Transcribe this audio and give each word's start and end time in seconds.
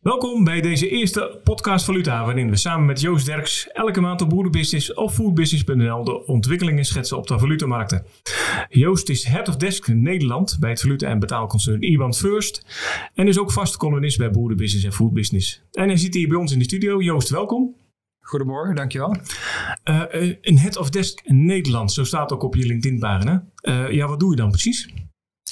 Welkom 0.00 0.44
bij 0.44 0.60
deze 0.60 0.88
eerste 0.88 1.40
podcast 1.44 1.84
Valuta, 1.84 2.24
waarin 2.24 2.50
we 2.50 2.56
samen 2.56 2.86
met 2.86 3.00
Joost 3.00 3.26
Derks 3.26 3.68
elke 3.68 4.00
maand 4.00 4.22
op 4.22 4.28
boerenbusiness 4.28 4.94
of 4.94 5.14
foodbusiness.nl 5.14 6.04
de 6.04 6.26
ontwikkelingen 6.26 6.84
schetsen 6.84 7.16
op 7.16 7.26
de 7.26 7.38
valutamarkten. 7.38 8.04
Joost 8.68 9.08
is 9.08 9.24
Head 9.24 9.48
of 9.48 9.56
Desk 9.56 9.88
Nederland 9.88 10.56
bij 10.60 10.70
het 10.70 10.80
valuta- 10.80 11.08
en 11.08 11.18
betaalconcern 11.18 11.82
IBAN 11.82 12.14
First 12.14 12.66
en 13.14 13.28
is 13.28 13.38
ook 13.38 13.52
vast 13.52 13.76
columnist 13.76 14.18
bij 14.18 14.30
boerenbusiness 14.30 14.86
en 14.86 14.92
foodbusiness. 14.92 15.62
En 15.72 15.88
hij 15.88 15.96
zit 15.96 16.14
hier 16.14 16.28
bij 16.28 16.38
ons 16.38 16.52
in 16.52 16.58
de 16.58 16.64
studio. 16.64 17.02
Joost, 17.02 17.28
welkom. 17.28 17.74
Goedemorgen, 18.20 18.74
dankjewel. 18.74 19.16
Uh, 19.84 20.02
een 20.40 20.58
Head 20.58 20.76
of 20.76 20.90
Desk 20.90 21.20
Nederland, 21.24 21.92
zo 21.92 22.04
staat 22.04 22.32
ook 22.32 22.42
op 22.42 22.54
je 22.54 22.66
LinkedIn-pagina. 22.66 23.44
Uh, 23.62 23.90
ja, 23.90 24.06
wat 24.06 24.20
doe 24.20 24.30
je 24.30 24.36
dan 24.36 24.50
precies? 24.50 24.88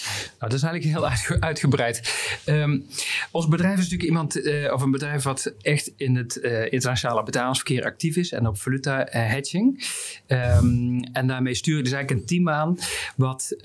Nou, 0.04 0.50
dat 0.50 0.52
is 0.52 0.62
eigenlijk 0.62 0.94
heel 0.94 1.38
uitgebreid. 1.48 2.14
Um, 2.46 2.86
ons 3.30 3.48
bedrijf 3.48 3.78
is 3.78 3.82
natuurlijk 3.90 4.08
iemand, 4.08 4.36
uh, 4.36 4.72
of 4.72 4.82
een 4.82 4.90
bedrijf 4.90 5.22
wat 5.22 5.52
echt 5.62 5.92
in 5.96 6.16
het 6.16 6.38
uh, 6.42 6.72
internationale 6.72 7.22
betalingsverkeer 7.22 7.84
actief 7.84 8.16
is 8.16 8.32
en 8.32 8.46
op 8.46 8.58
valuta 8.58 9.06
uh, 9.06 9.12
hedging. 9.12 9.84
Um, 10.26 11.02
en 11.12 11.26
daarmee 11.26 11.54
sturen 11.54 11.78
we 11.78 11.88
dus 11.88 11.96
eigenlijk 11.96 12.22
een 12.22 12.36
team 12.36 12.48
aan 12.48 12.78
wat 13.16 13.56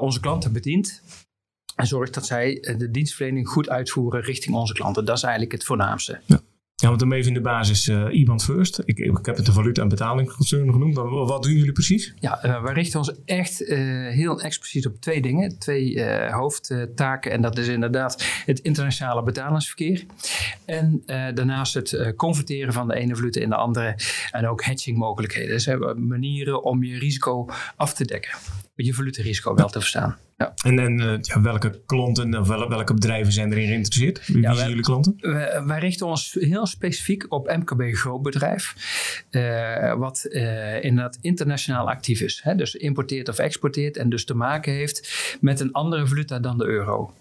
onze 0.00 0.20
klanten 0.20 0.52
bedient. 0.52 1.02
En 1.76 1.86
zorgt 1.86 2.14
dat 2.14 2.26
zij 2.26 2.74
de 2.78 2.90
dienstverlening 2.90 3.48
goed 3.48 3.68
uitvoeren 3.68 4.20
richting 4.20 4.54
onze 4.54 4.72
klanten. 4.72 5.04
Dat 5.04 5.16
is 5.16 5.22
eigenlijk 5.22 5.52
het 5.52 5.64
voornaamste. 5.64 6.20
Ja. 6.26 6.40
Ja, 6.80 6.88
want 6.88 7.00
dan 7.00 7.12
even 7.12 7.28
in 7.28 7.34
de 7.34 7.40
basis 7.40 7.88
uh, 7.88 8.06
IBAN 8.10 8.40
First. 8.40 8.82
Ik, 8.84 8.98
ik 8.98 9.26
heb 9.26 9.36
het 9.36 9.46
de 9.46 9.52
valuta- 9.52 9.82
en 9.82 9.88
betalingsconcern 9.88 10.72
genoemd. 10.72 10.94
Wat, 10.96 11.42
doen 11.42 11.52
jullie 11.52 11.72
precies? 11.72 12.14
Ja, 12.18 12.44
uh, 12.44 12.62
wij 12.62 12.72
richten 12.72 12.98
ons 12.98 13.12
echt 13.24 13.62
uh, 13.62 13.78
heel 14.08 14.40
expliciet 14.40 14.86
op 14.86 15.00
twee 15.00 15.22
dingen. 15.22 15.58
Twee 15.58 16.04
hoofdtaken. 16.30 17.30
En 17.30 17.42
dat 17.42 17.58
is 17.58 17.68
inderdaad 17.68 18.24
het 18.46 18.58
internationale 18.58 19.22
betalingsverkeer. 19.22 20.04
En 20.64 21.02
daarnaast 21.06 21.74
het 21.74 22.12
converteren 22.16 22.72
van 22.72 22.88
de 22.88 22.94
ene 22.94 23.16
valuta 23.16 23.40
in 23.40 23.48
de 23.48 23.56
andere. 23.56 23.96
En 24.30 24.48
ook 24.48 24.64
hedging 24.64 24.98
mogelijkheden. 24.98 25.50
Dus 25.50 25.66
manieren 25.96 26.62
om 26.62 26.84
je 26.84 26.98
risico 26.98 27.48
af 27.76 27.94
te 27.94 28.04
dekken. 28.04 28.32
Je 28.84 28.94
valutarisico 28.94 29.54
wel 29.54 29.68
te 29.68 29.80
verstaan. 29.80 30.16
Ja. 30.36 30.54
En, 30.64 30.78
en 30.78 31.18
ja, 31.22 31.40
welke 31.40 31.82
klanten 31.86 32.38
of 32.38 32.48
welke 32.48 32.94
bedrijven 32.94 33.32
zijn 33.32 33.52
erin 33.52 33.66
geïnteresseerd? 33.66 34.26
Wie, 34.26 34.40
ja, 34.40 34.54
zijn 34.54 34.68
jullie 34.68 34.84
klanten? 34.84 35.14
Wij, 35.20 35.64
wij, 35.64 35.78
richten 35.78 36.06
ons 36.06 36.36
heel 36.40 36.66
specifiek 36.66 37.26
op 37.28 37.56
MKB 37.56 37.94
grootbedrijf. 37.94 38.74
Uh, 39.30 39.94
wat 39.94 40.26
uh, 40.28 40.84
inderdaad 40.84 41.18
internationaal 41.20 41.88
actief 41.88 42.20
is. 42.20 42.40
Hè? 42.42 42.54
Dus 42.54 42.74
importeert 42.74 43.28
of 43.28 43.38
exporteert 43.38 43.96
en 43.96 44.08
dus 44.08 44.24
te 44.24 44.34
maken 44.34 44.72
heeft 44.72 45.36
met 45.40 45.60
een 45.60 45.72
andere 45.72 46.06
valuta 46.06 46.38
dan 46.38 46.58
de 46.58 46.64
euro. 46.64 47.14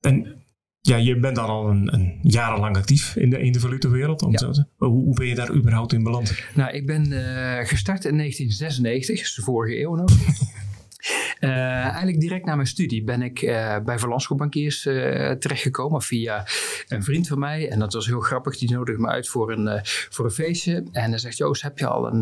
En 0.00 0.41
ja, 0.84 0.96
je 0.96 1.18
bent 1.18 1.36
dan 1.36 1.46
al 1.46 1.68
een, 1.68 1.94
een 1.94 2.18
jarenlang 2.22 2.76
actief 2.76 3.16
in 3.16 3.30
de, 3.30 3.38
in 3.38 3.52
de 3.52 3.60
valutewereld. 3.60 4.26
Ja. 4.30 4.66
Hoe, 4.76 4.88
hoe, 4.88 5.14
ben 5.14 5.26
je 5.26 5.34
daar 5.34 5.54
überhaupt 5.54 5.92
in 5.92 6.02
beland? 6.02 6.34
Nou, 6.54 6.72
ik 6.72 6.86
ben 6.86 7.12
uh, 7.12 7.58
gestart 7.58 8.04
in 8.04 8.16
1996, 8.16 9.18
dus 9.18 9.34
de 9.34 9.42
vorige 9.42 9.80
eeuw 9.80 9.94
nog. 9.94 10.10
Uh, 11.40 11.50
eigenlijk 11.90 12.20
direct 12.20 12.44
na 12.44 12.54
mijn 12.54 12.66
studie 12.66 13.04
ben 13.04 13.22
ik 13.22 13.42
uh, 13.42 13.78
bij 13.78 13.98
Verlandsco 13.98 14.34
Bankiers 14.34 14.86
uh, 14.86 15.30
terechtgekomen 15.30 16.02
via 16.02 16.46
een 16.88 17.02
vriend 17.02 17.28
van 17.28 17.38
mij. 17.38 17.70
En 17.70 17.78
dat 17.78 17.92
was 17.92 18.06
heel 18.06 18.20
grappig. 18.20 18.58
Die 18.58 18.72
nodigde 18.72 19.02
me 19.02 19.08
uit 19.08 19.28
voor 19.28 19.52
een, 19.52 19.80
voor 19.84 20.24
een 20.24 20.30
feestje. 20.30 20.84
En 20.92 21.10
hij 21.10 21.18
zegt, 21.18 21.36
Joost, 21.36 21.62
heb 21.62 21.78
je 21.78 21.86
al 21.86 22.06
een, 22.06 22.20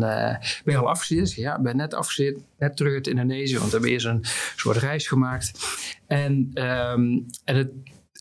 ben 0.63 0.73
je 0.73 0.77
al 0.77 0.89
afgestudeerd? 0.89 1.33
Ja, 1.33 1.57
ik 1.57 1.63
ben 1.63 1.77
net 1.77 1.93
afgestudeerd, 1.93 2.39
net 2.59 2.77
terug 2.77 2.93
uit 2.93 3.07
Indonesië. 3.07 3.53
Want 3.53 3.65
we 3.65 3.71
hebben 3.71 3.89
eerst 3.89 4.05
een 4.05 4.25
soort 4.55 4.77
reis 4.77 5.07
gemaakt. 5.07 5.51
En, 6.07 6.51
um, 6.53 7.25
en 7.45 7.55
het 7.55 7.69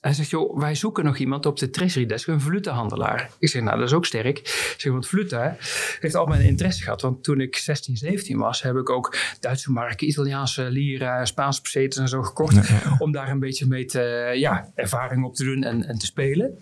hij 0.01 0.13
zegt, 0.13 0.31
joh, 0.31 0.59
wij 0.59 0.75
zoeken 0.75 1.05
nog 1.05 1.19
iemand 1.19 1.47
op 1.47 1.59
de 1.59 1.71
treasury 1.71 2.07
desk, 2.07 2.27
een 2.27 2.41
valutahandelaar. 2.41 3.31
Ik 3.39 3.49
zeg, 3.49 3.63
nou, 3.63 3.79
dat 3.79 3.89
is 3.89 3.95
ook 3.95 4.07
sterk. 4.07 4.39
Ik 4.39 4.75
zeg, 4.77 4.93
want 4.93 5.09
valuta 5.09 5.57
heeft 6.01 6.15
al 6.15 6.27
mijn 6.27 6.43
interesse 6.43 6.83
gehad. 6.83 7.01
Want 7.01 7.23
toen 7.23 7.41
ik 7.41 7.57
16, 7.57 7.97
17 7.97 8.39
was, 8.39 8.63
heb 8.63 8.77
ik 8.77 8.91
ook 8.91 9.17
Duitse 9.41 9.71
marken, 9.73 10.09
Italiaanse 10.09 10.63
lira, 10.63 11.25
Spaanse 11.25 11.63
pesetas 11.63 11.99
en 11.99 12.09
zo 12.09 12.23
gekocht. 12.23 12.69
Ja, 12.69 12.75
ja. 12.85 12.97
Om 12.99 13.13
daar 13.13 13.31
een 13.31 13.39
beetje 13.39 13.67
mee 13.67 13.85
te, 13.85 14.33
ja, 14.35 14.71
ervaring 14.75 15.25
op 15.25 15.35
te 15.35 15.45
doen 15.45 15.63
en, 15.63 15.85
en 15.87 15.99
te 15.99 16.07
spelen. 16.07 16.59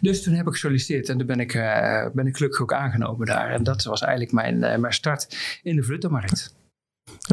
Dus 0.00 0.22
toen 0.22 0.34
heb 0.34 0.46
ik 0.46 0.52
gesolliciteerd 0.52 1.08
en 1.08 1.18
toen 1.18 1.26
ben 1.26 1.40
ik, 1.40 1.54
uh, 1.54 2.06
ben 2.12 2.26
ik 2.26 2.36
gelukkig 2.36 2.60
ook 2.60 2.72
aangenomen 2.72 3.26
daar. 3.26 3.50
En 3.50 3.62
dat 3.62 3.84
was 3.84 4.00
eigenlijk 4.00 4.32
mijn, 4.32 4.54
uh, 4.54 4.76
mijn 4.76 4.92
start 4.92 5.36
in 5.62 5.76
de 5.76 5.82
valutamarkt. 5.82 6.54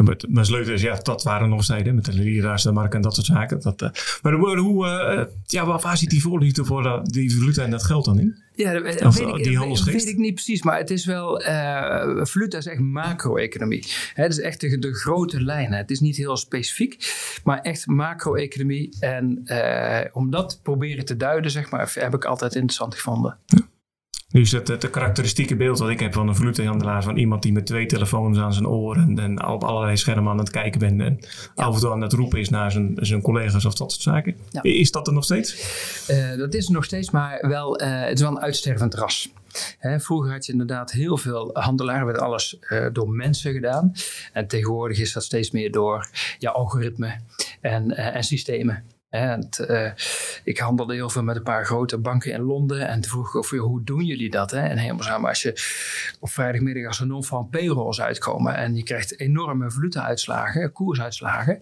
Maar, 0.01 0.15
maar 0.29 0.43
het 0.43 0.51
leuke 0.51 0.73
is, 0.73 0.81
ja, 0.81 0.95
dat 0.95 1.23
waren 1.23 1.49
nog 1.49 1.63
steeds 1.63 1.91
met 1.91 2.05
de 2.05 2.13
lira's, 2.13 2.63
de 2.63 2.71
mark 2.71 2.93
en 2.93 3.01
dat 3.01 3.15
soort 3.15 3.25
zaken. 3.25 3.61
Dat, 3.61 3.81
uh, 3.81 3.89
maar 4.21 4.33
hoe, 4.33 4.85
uh, 4.85 5.23
ja, 5.45 5.65
waar, 5.65 5.79
waar 5.79 5.97
zit 5.97 6.09
die 6.09 6.21
voorliefde 6.21 6.65
voor 6.65 6.85
uh, 6.85 6.99
die 7.03 7.35
valuta 7.35 7.63
en 7.63 7.71
dat 7.71 7.83
geld 7.83 8.05
dan 8.05 8.19
in? 8.19 8.41
Ja, 8.55 8.73
dat, 8.73 9.01
of, 9.05 9.17
weet, 9.17 9.27
ik, 9.27 9.43
die 9.43 9.59
weet 9.85 10.07
ik 10.07 10.17
niet 10.17 10.33
precies, 10.33 10.63
maar 10.63 10.77
het 10.77 10.89
is 10.89 11.05
wel, 11.05 11.41
valuta 12.25 12.57
is 12.57 12.65
echt 12.65 12.79
macro-economie. 12.79 13.85
Het 14.13 14.31
is 14.31 14.39
echt 14.39 14.61
de, 14.61 14.79
de, 14.79 14.93
grote 14.93 15.43
lijnen. 15.43 15.77
Het 15.77 15.91
is 15.91 15.99
niet 15.99 16.15
heel 16.15 16.37
specifiek, 16.37 17.13
maar 17.43 17.61
echt 17.61 17.87
macro-economie. 17.87 18.95
En 18.99 19.43
om 20.13 20.31
dat 20.31 20.59
proberen 20.63 21.05
te 21.05 21.17
duiden, 21.17 21.51
zeg 21.51 21.71
maar, 21.71 21.91
heb 21.93 22.13
ik 22.13 22.25
altijd 22.25 22.55
interessant 22.55 22.95
gevonden. 22.95 23.37
Ja. 23.45 23.62
Nu 24.33 24.41
is 24.41 24.51
het, 24.51 24.67
het 24.67 24.89
karakteristieke 24.89 25.55
beeld 25.55 25.79
wat 25.79 25.89
ik 25.89 25.99
heb 25.99 26.13
van 26.13 26.27
een 26.27 26.35
valutehandelaar 26.35 27.03
van 27.03 27.17
iemand 27.17 27.41
die 27.41 27.51
met 27.51 27.65
twee 27.65 27.85
telefoons 27.85 28.37
aan 28.37 28.53
zijn 28.53 28.67
oren 28.67 29.19
en, 29.19 29.45
op 29.45 29.63
allerlei 29.63 29.97
schermen 29.97 30.31
aan 30.31 30.37
het 30.37 30.49
kijken 30.49 30.79
bent 30.79 31.01
en 31.01 31.17
ja. 31.55 31.63
af 31.63 31.73
en 31.73 31.79
toe 31.79 31.91
aan 31.91 32.01
het 32.01 32.13
roepen 32.13 32.39
is 32.39 32.49
naar 32.49 32.71
zijn, 32.71 32.97
zijn 33.01 33.21
collega's 33.21 33.65
of 33.65 33.73
dat 33.73 33.91
soort 33.91 34.01
zaken. 34.01 34.35
Ja. 34.49 34.63
Is 34.63 34.91
dat 34.91 35.07
er 35.07 35.13
nog 35.13 35.23
steeds? 35.23 35.55
Uh, 36.09 36.37
dat 36.37 36.53
is 36.53 36.65
er 36.65 36.71
nog 36.71 36.83
steeds, 36.83 37.11
maar 37.11 37.47
wel, 37.47 37.81
uh, 37.81 38.01
het 38.01 38.13
is 38.13 38.21
wel 38.21 38.31
een 38.31 38.41
uitstervend 38.41 38.93
ras. 38.93 39.29
Hè, 39.77 39.99
vroeger 39.99 40.31
had 40.31 40.45
je 40.45 40.51
inderdaad 40.51 40.91
heel 40.91 41.17
veel 41.17 41.49
handelaren, 41.53 42.05
werd 42.05 42.19
alles 42.19 42.57
uh, 42.59 42.85
door 42.93 43.09
mensen 43.09 43.53
gedaan. 43.53 43.93
En 44.33 44.47
tegenwoordig 44.47 44.99
is 44.99 45.13
dat 45.13 45.23
steeds 45.23 45.51
meer 45.51 45.71
door 45.71 46.09
ja, 46.39 46.49
algoritmen 46.49 47.23
en, 47.61 47.91
en 47.91 48.23
systemen. 48.23 48.83
En 49.13 49.49
uh, 49.69 49.91
ik 50.43 50.57
handelde 50.57 50.93
heel 50.93 51.09
veel 51.09 51.23
met 51.23 51.35
een 51.35 51.43
paar 51.43 51.65
grote 51.65 51.97
banken 51.97 52.31
in 52.31 52.41
Londen. 52.41 52.87
En 52.87 53.01
toen 53.01 53.11
vroeg 53.11 53.27
ik 53.27 53.35
over, 53.35 53.57
hoe 53.57 53.83
doen 53.83 54.03
jullie 54.03 54.29
dat? 54.29 54.51
Hè? 54.51 54.59
En 54.59 54.77
helemaal 54.77 55.03
samen, 55.03 55.29
als 55.29 55.41
je 55.41 55.49
op 56.19 56.29
vrijdagmiddag 56.29 56.87
als 56.87 56.99
er 56.99 57.07
non-farm 57.07 57.49
payrolls 57.49 58.01
uitkomen... 58.01 58.55
en 58.55 58.75
je 58.75 58.83
krijgt 58.83 59.19
enorme 59.19 59.71
valuta-uitslagen, 59.71 60.71
koersuitslagen... 60.71 61.59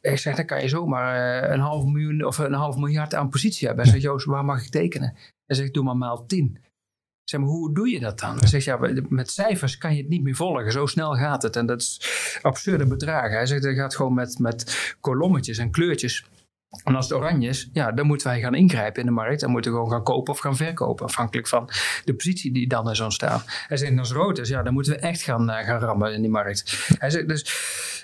ik 0.00 0.18
zeg, 0.18 0.36
dan 0.36 0.44
kan 0.44 0.62
je 0.62 0.68
zomaar 0.68 1.44
uh, 1.44 1.50
een 1.50 1.60
half 1.60 1.84
miljoen 1.84 2.24
of 2.24 2.38
een 2.38 2.52
half 2.52 2.76
miljard 2.76 3.14
aan 3.14 3.28
positie 3.28 3.66
hebben. 3.66 3.84
En 3.84 3.90
zeg 3.90 4.02
Joost, 4.02 4.26
waar 4.26 4.44
mag 4.44 4.64
ik 4.64 4.70
tekenen? 4.70 5.14
En 5.46 5.56
zeg 5.56 5.70
doe 5.70 5.84
maar 5.84 5.96
maal 5.96 6.26
tien. 6.26 6.58
Zeg 7.24 7.40
maar, 7.40 7.48
hoe 7.48 7.74
doe 7.74 7.90
je 7.90 8.00
dat 8.00 8.18
dan? 8.18 8.38
Dan 8.38 8.48
zeg 8.48 8.64
ja, 8.64 8.78
met 9.08 9.30
cijfers 9.30 9.78
kan 9.78 9.94
je 9.94 10.00
het 10.00 10.10
niet 10.10 10.22
meer 10.22 10.34
volgen. 10.34 10.72
Zo 10.72 10.86
snel 10.86 11.14
gaat 11.14 11.42
het. 11.42 11.56
En 11.56 11.66
dat 11.66 11.80
is 11.80 12.00
absurde 12.42 12.86
bedragen. 12.86 13.36
Hij 13.36 13.46
zegt, 13.46 13.62
dat 13.62 13.74
gaat 13.74 13.96
gewoon 13.96 14.14
met, 14.14 14.38
met 14.38 14.94
kolommetjes 15.00 15.58
en 15.58 15.70
kleurtjes... 15.70 16.24
En 16.84 16.94
als 16.94 17.08
het 17.08 17.18
oranje 17.18 17.48
is, 17.48 17.70
ja, 17.72 17.92
dan 17.92 18.06
moeten 18.06 18.26
wij 18.26 18.40
gaan 18.40 18.54
ingrijpen 18.54 19.00
in 19.00 19.06
de 19.06 19.12
markt. 19.12 19.40
Dan 19.40 19.50
moeten 19.50 19.70
we 19.70 19.76
gewoon 19.76 19.92
gaan 19.92 20.02
kopen 20.02 20.32
of 20.32 20.38
gaan 20.38 20.56
verkopen. 20.56 21.06
Afhankelijk 21.06 21.48
van 21.48 21.70
de 22.04 22.14
positie 22.14 22.52
die 22.52 22.68
dan 22.68 22.90
is 22.90 23.00
ontstaan. 23.00 23.42
Hij 23.46 23.76
zegt, 23.76 23.98
als 23.98 24.08
het 24.08 24.18
rood 24.18 24.38
is, 24.38 24.48
ja, 24.48 24.62
dan 24.62 24.72
moeten 24.72 24.92
we 24.92 24.98
echt 24.98 25.22
gaan, 25.22 25.50
uh, 25.50 25.58
gaan 25.58 25.78
rammen 25.78 26.14
in 26.14 26.20
die 26.20 26.30
markt. 26.30 26.86
Hij 26.98 27.10
zegt, 27.10 27.28
dus, 27.28 27.42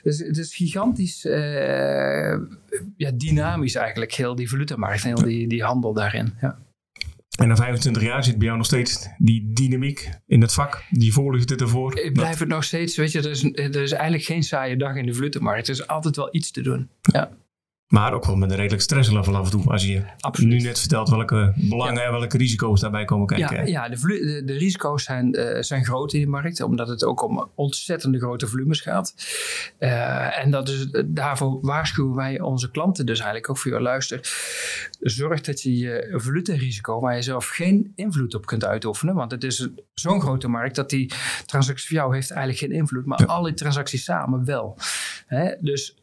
dus 0.02 0.18
het 0.18 0.36
is 0.36 0.54
gigantisch 0.54 1.24
uh, 1.24 2.36
ja, 2.96 3.10
dynamisch 3.14 3.74
eigenlijk, 3.74 4.12
heel 4.12 4.34
die 4.34 4.48
valutamarkt 4.48 5.04
en 5.04 5.08
heel 5.08 5.26
die, 5.26 5.48
die 5.48 5.64
handel 5.64 5.92
daarin. 5.92 6.34
Ja. 6.40 6.58
En 7.38 7.48
na 7.48 7.56
25 7.56 8.02
jaar 8.02 8.24
zit 8.24 8.36
bij 8.38 8.46
jou 8.46 8.56
nog 8.56 8.66
steeds 8.66 9.08
die 9.18 9.52
dynamiek 9.52 10.10
in 10.26 10.40
het 10.40 10.52
vak, 10.52 10.84
die 10.90 11.12
voorliefde 11.12 11.56
ervoor. 11.56 11.98
Ik 11.98 12.12
blijf 12.12 12.38
het 12.38 12.48
nog 12.48 12.64
steeds, 12.64 12.96
weet 12.96 13.12
je, 13.12 13.18
er 13.18 13.30
is, 13.30 13.44
er 13.44 13.82
is 13.82 13.92
eigenlijk 13.92 14.24
geen 14.24 14.42
saaie 14.42 14.76
dag 14.76 14.96
in 14.96 15.06
de 15.06 15.14
valutamarkt. 15.14 15.68
Er 15.68 15.74
is 15.74 15.86
altijd 15.86 16.16
wel 16.16 16.28
iets 16.30 16.50
te 16.50 16.62
doen. 16.62 16.88
Ja. 17.00 17.30
Maar 17.86 18.12
ook 18.12 18.24
wel 18.24 18.36
met 18.36 18.50
een 18.50 18.56
redelijk 18.56 18.82
stresslevel 18.82 19.36
af 19.36 19.44
en 19.44 19.50
toe. 19.50 19.72
Als 19.72 19.84
je 19.84 20.02
Absoluut. 20.20 20.52
nu 20.52 20.60
net 20.60 20.78
vertelt 20.78 21.08
welke 21.08 21.52
belangen 21.56 22.04
en 22.04 22.10
welke 22.10 22.36
risico's 22.36 22.80
daarbij 22.80 23.04
komen 23.04 23.26
kijken. 23.26 23.56
Ja, 23.56 23.62
ja 23.62 23.88
de, 23.88 23.96
de, 23.96 24.42
de, 24.44 24.52
risico's 24.52 25.04
zijn, 25.04 25.38
uh, 25.38 25.62
zijn 25.62 25.84
groot 25.84 26.12
in 26.12 26.20
de 26.20 26.26
markt. 26.26 26.60
Omdat 26.60 26.88
het 26.88 27.04
ook 27.04 27.22
om 27.22 27.50
ontzettende 27.54 28.18
grote 28.18 28.46
volumes 28.46 28.80
gaat. 28.80 29.14
Uh, 29.78 30.38
en 30.38 30.50
dat 30.50 30.68
is, 30.68 30.88
daarvoor 31.06 31.58
waarschuwen 31.60 32.14
wij 32.14 32.40
onze 32.40 32.70
klanten 32.70 33.06
dus 33.06 33.18
eigenlijk 33.18 33.50
ook 33.50 33.58
voor 33.58 33.80
luister. 33.80 34.20
Zorg 35.00 35.40
dat 35.40 35.62
je 35.62 35.76
je 35.76 36.14
valutarisico, 36.16 37.00
waar 37.00 37.14
je 37.14 37.22
zelf 37.22 37.48
geen 37.48 37.92
invloed 37.94 38.34
op 38.34 38.46
kunt 38.46 38.64
uitoefenen. 38.64 39.14
Want 39.14 39.30
het 39.30 39.44
is 39.44 39.68
zo'n 39.94 40.20
grote 40.20 40.48
markt 40.48 40.76
dat 40.76 40.90
die 40.90 41.12
transactie 41.46 41.88
voor 41.88 41.96
jou 41.96 42.14
heeft 42.14 42.30
eigenlijk 42.30 42.60
geen 42.60 42.72
invloed. 42.80 43.06
Maar 43.06 43.20
ja. 43.20 43.26
alle 43.26 43.54
transacties 43.54 44.04
samen 44.04 44.44
wel. 44.44 44.78
Hè? 45.26 45.54
Dus... 45.60 45.96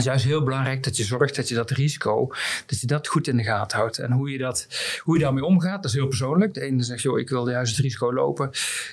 Het 0.00 0.08
is 0.08 0.14
juist 0.14 0.34
heel 0.34 0.44
belangrijk 0.44 0.82
dat 0.82 0.96
je 0.96 1.04
zorgt 1.04 1.36
dat 1.36 1.48
je 1.48 1.54
dat 1.54 1.70
risico, 1.70 2.28
dat 2.66 2.80
je 2.80 2.86
dat 2.86 3.08
goed 3.08 3.28
in 3.28 3.36
de 3.36 3.42
gaten 3.42 3.78
houdt. 3.78 3.98
En 3.98 4.12
hoe 4.12 4.30
je, 4.30 4.38
dat, 4.38 4.66
hoe 5.02 5.16
je 5.16 5.22
daarmee 5.22 5.44
omgaat, 5.44 5.82
dat 5.82 5.90
is 5.90 5.96
heel 5.96 6.06
persoonlijk. 6.06 6.54
De 6.54 6.60
ene 6.60 6.82
zegt, 6.82 7.02
joh, 7.02 7.18
ik 7.18 7.28
wil 7.28 7.48
juist 7.48 7.76
het 7.76 7.84
risico 7.84 8.12
lopen. 8.12 8.50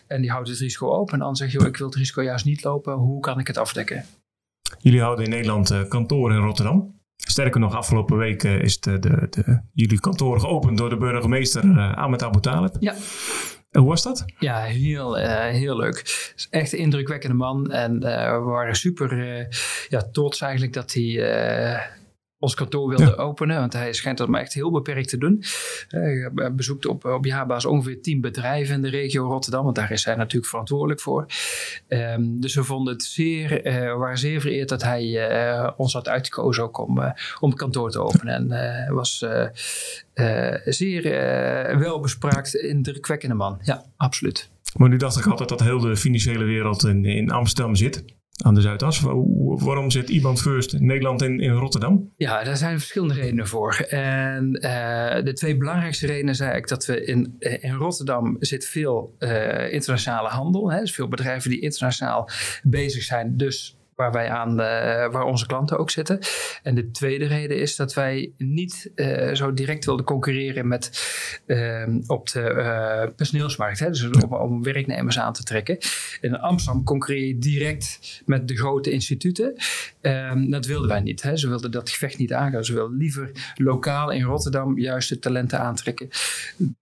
En 0.08 0.22
die 0.22 0.32
houdt 0.32 0.50
het 0.50 0.60
risico 0.60 0.90
open. 0.92 1.14
En 1.14 1.20
de 1.20 1.26
ander 1.26 1.38
zegt, 1.38 1.52
joh, 1.52 1.68
ik 1.68 1.78
wil 1.78 1.88
het 1.88 1.96
risico 1.96 2.22
juist 2.24 2.46
niet 2.46 2.64
lopen. 2.64 2.94
Hoe 2.94 3.20
kan 3.20 3.40
ik 3.40 3.48
het 3.48 3.58
afdekken? 3.58 4.06
Jullie 4.80 5.02
houden 5.02 5.26
in 5.26 5.32
Nederland 5.32 5.72
uh, 5.72 5.88
kantoor 5.88 6.32
in 6.32 6.38
Rotterdam. 6.38 6.96
Sterker 7.16 7.60
nog, 7.60 7.76
afgelopen 7.76 8.18
week 8.18 8.44
is 8.44 8.80
de, 8.80 9.00
de, 9.00 9.28
de, 9.30 9.62
jullie 9.74 10.00
kantoor 10.00 10.40
geopend 10.40 10.78
door 10.78 10.90
de 10.90 10.98
burgemeester 10.98 11.64
uh, 11.64 11.98
Ahmed 11.98 12.24
Abu 12.24 12.40
Talib. 12.40 12.76
Ja. 12.80 12.96
Hoe 13.72 13.88
was 13.88 14.04
dat? 14.04 14.26
Ja, 14.40 14.64
heel, 14.64 15.20
uh, 15.20 15.46
heel 15.46 15.78
leuk. 15.78 16.34
Echt 16.50 16.74
een 16.74 16.80
indrukwekkende 16.80 17.36
man. 17.36 17.72
En 17.72 17.94
uh, 17.94 18.32
we 18.32 18.44
waren 18.44 18.76
super 18.76 19.18
ja, 19.90 20.02
trots 20.12 20.42
eigenlijk 20.42 20.74
dat 20.74 20.94
hij 20.94 21.04
ons 22.40 22.56
kantoor 22.56 22.90
wilde 22.90 23.18
openen. 23.18 23.60
Want 23.60 23.74
hij 23.74 23.94
schijnt 23.94 24.18
dat 24.18 24.28
maar 24.28 24.42
echt 24.42 24.54
heel 24.54 24.72
beperkt 24.72 25.10
te 25.10 25.18
doen. 25.18 25.44
Uh, 25.90 26.28
hij 26.36 26.54
bezoekt 26.54 26.86
op, 26.86 27.06
op 27.06 27.26
jaarbasis 27.26 27.70
ongeveer 27.70 28.02
tien 28.02 28.22
bedrijven 28.22 28.76
in 28.76 28.82
de 28.82 28.90
regio 28.90 29.28
Rotterdam. 29.28 29.64
Want 29.64 29.76
daar 29.76 29.92
is 29.92 30.06
hij 30.06 30.16
natuurlijk 30.16 30.50
verantwoordelijk 30.50 31.02
voor. 31.02 31.26
Um, 31.88 32.40
dus 32.40 32.56
we 32.56 32.64
vonden 32.64 32.94
het 32.94 33.04
zeer, 33.04 33.66
uh, 33.66 33.98
waren 33.98 34.18
zeer 34.18 34.42
vereerd 34.42 34.70
dat 34.70 34.84
hij 34.84 35.04
uh, 35.06 35.70
ons 35.78 35.94
had 35.94 36.08
uitgekozen 36.08 36.64
ook 36.64 36.78
om, 36.78 37.00
om 37.40 37.50
het 37.50 37.60
kantoor 37.60 37.92
te 37.92 38.00
openen. 38.00 38.52
En 38.52 38.94
was 38.94 39.26
zeer 40.66 41.02
welbespraakt, 41.80 42.56
indrukwekkende 42.56 43.36
man. 43.36 43.60
Ja, 43.64 43.84
absoluut. 43.98 44.50
Maar 44.76 44.90
nu 44.90 44.98
dacht 44.98 45.18
ik 45.18 45.26
altijd 45.26 45.50
dat 45.50 45.62
heel 45.62 45.80
de 45.80 45.96
financiële 45.96 46.44
wereld 46.44 46.86
in, 46.86 47.06
in 47.06 47.32
Amsterdam 47.32 47.76
zit 47.76 48.04
aan 48.44 48.54
de 48.54 48.62
Zuidas. 48.62 49.02
Waarom 49.46 49.92
zit 49.92 50.10
iemand 50.10 50.42
First 50.42 50.80
Nederland 50.80 51.22
in, 51.22 51.40
in 51.40 51.52
Rotterdam? 51.52 52.12
Ja, 52.18 52.44
daar 52.44 52.58
zijn 52.58 52.80
verschillende 52.80 53.14
redenen 53.14 53.48
voor. 53.48 53.76
En 53.90 54.60
uh, 54.62 55.24
de 55.24 55.34
twee 55.34 55.58
belangrijkste 55.58 56.08
redenen 56.08 56.36
zijn 56.36 56.52
eigenlijk 56.52 56.82
dat 56.82 56.96
we 56.96 57.06
in, 57.06 57.36
eh, 57.40 57.64
in 57.64 57.74
Rotterdam 57.74 58.36
zit 58.40 58.66
veel 58.66 59.16
uh, 59.20 59.74
internationale 59.74 60.30
handel. 60.30 60.72
Hè, 60.72 60.80
dus 60.80 60.94
veel 60.94 61.08
bedrijven 61.08 61.50
die 61.50 61.62
internationaal 61.62 62.30
bezig 62.64 63.04
zijn. 63.04 63.38
Dus 63.38 63.78
waar 63.98 64.12
wij 64.12 64.30
aan, 64.30 64.50
uh, 64.52 64.58
waar 65.12 65.24
onze 65.24 65.46
klanten 65.46 65.78
ook 65.78 65.90
zitten. 65.90 66.20
En 66.64 66.76
de 66.76 66.92
tweede 66.92 67.26
reden 67.26 67.60
is 67.60 67.76
dat 67.76 67.94
wij 67.94 68.32
niet 68.38 68.92
uh, 68.96 69.34
zo 69.34 69.54
direct 69.54 69.86
wilden 69.86 70.06
concurreren 70.06 70.68
met 70.68 70.92
uh, 71.46 71.88
op 72.08 72.30
de 72.30 73.14
personeelsmarkt. 73.16 73.80
Hè? 73.80 73.90
Dus 73.90 74.10
om, 74.10 74.34
om, 74.34 74.64
werknemers 74.64 75.20
aan 75.20 75.34
te 75.34 75.44
trekken. 75.44 75.78
In 76.22 76.40
Amsterdam 76.40 76.84
concurreer 76.84 77.28
je 77.28 77.38
direct 77.38 78.22
met 78.26 78.48
de 78.48 78.58
grote 78.58 78.92
instituten. 78.92 79.56
Ehm, 80.02 80.50
dat 80.50 80.66
wilden 80.66 80.90
wij 80.90 81.02
niet. 81.02 81.22
Hè? 81.22 81.38
Ze 81.38 81.48
wilden 81.48 81.72
dat 81.72 81.90
gevecht 81.90 82.18
niet 82.18 82.34
aangaan. 82.34 82.64
Ze 82.64 82.74
wilden 82.74 82.98
liever 82.98 83.32
lokaal 83.56 84.12
in 84.12 84.24
Rotterdam 84.24 84.80
juist 84.80 85.10
de 85.10 85.20
talenten 85.20 85.60
aantrekken 85.60 86.10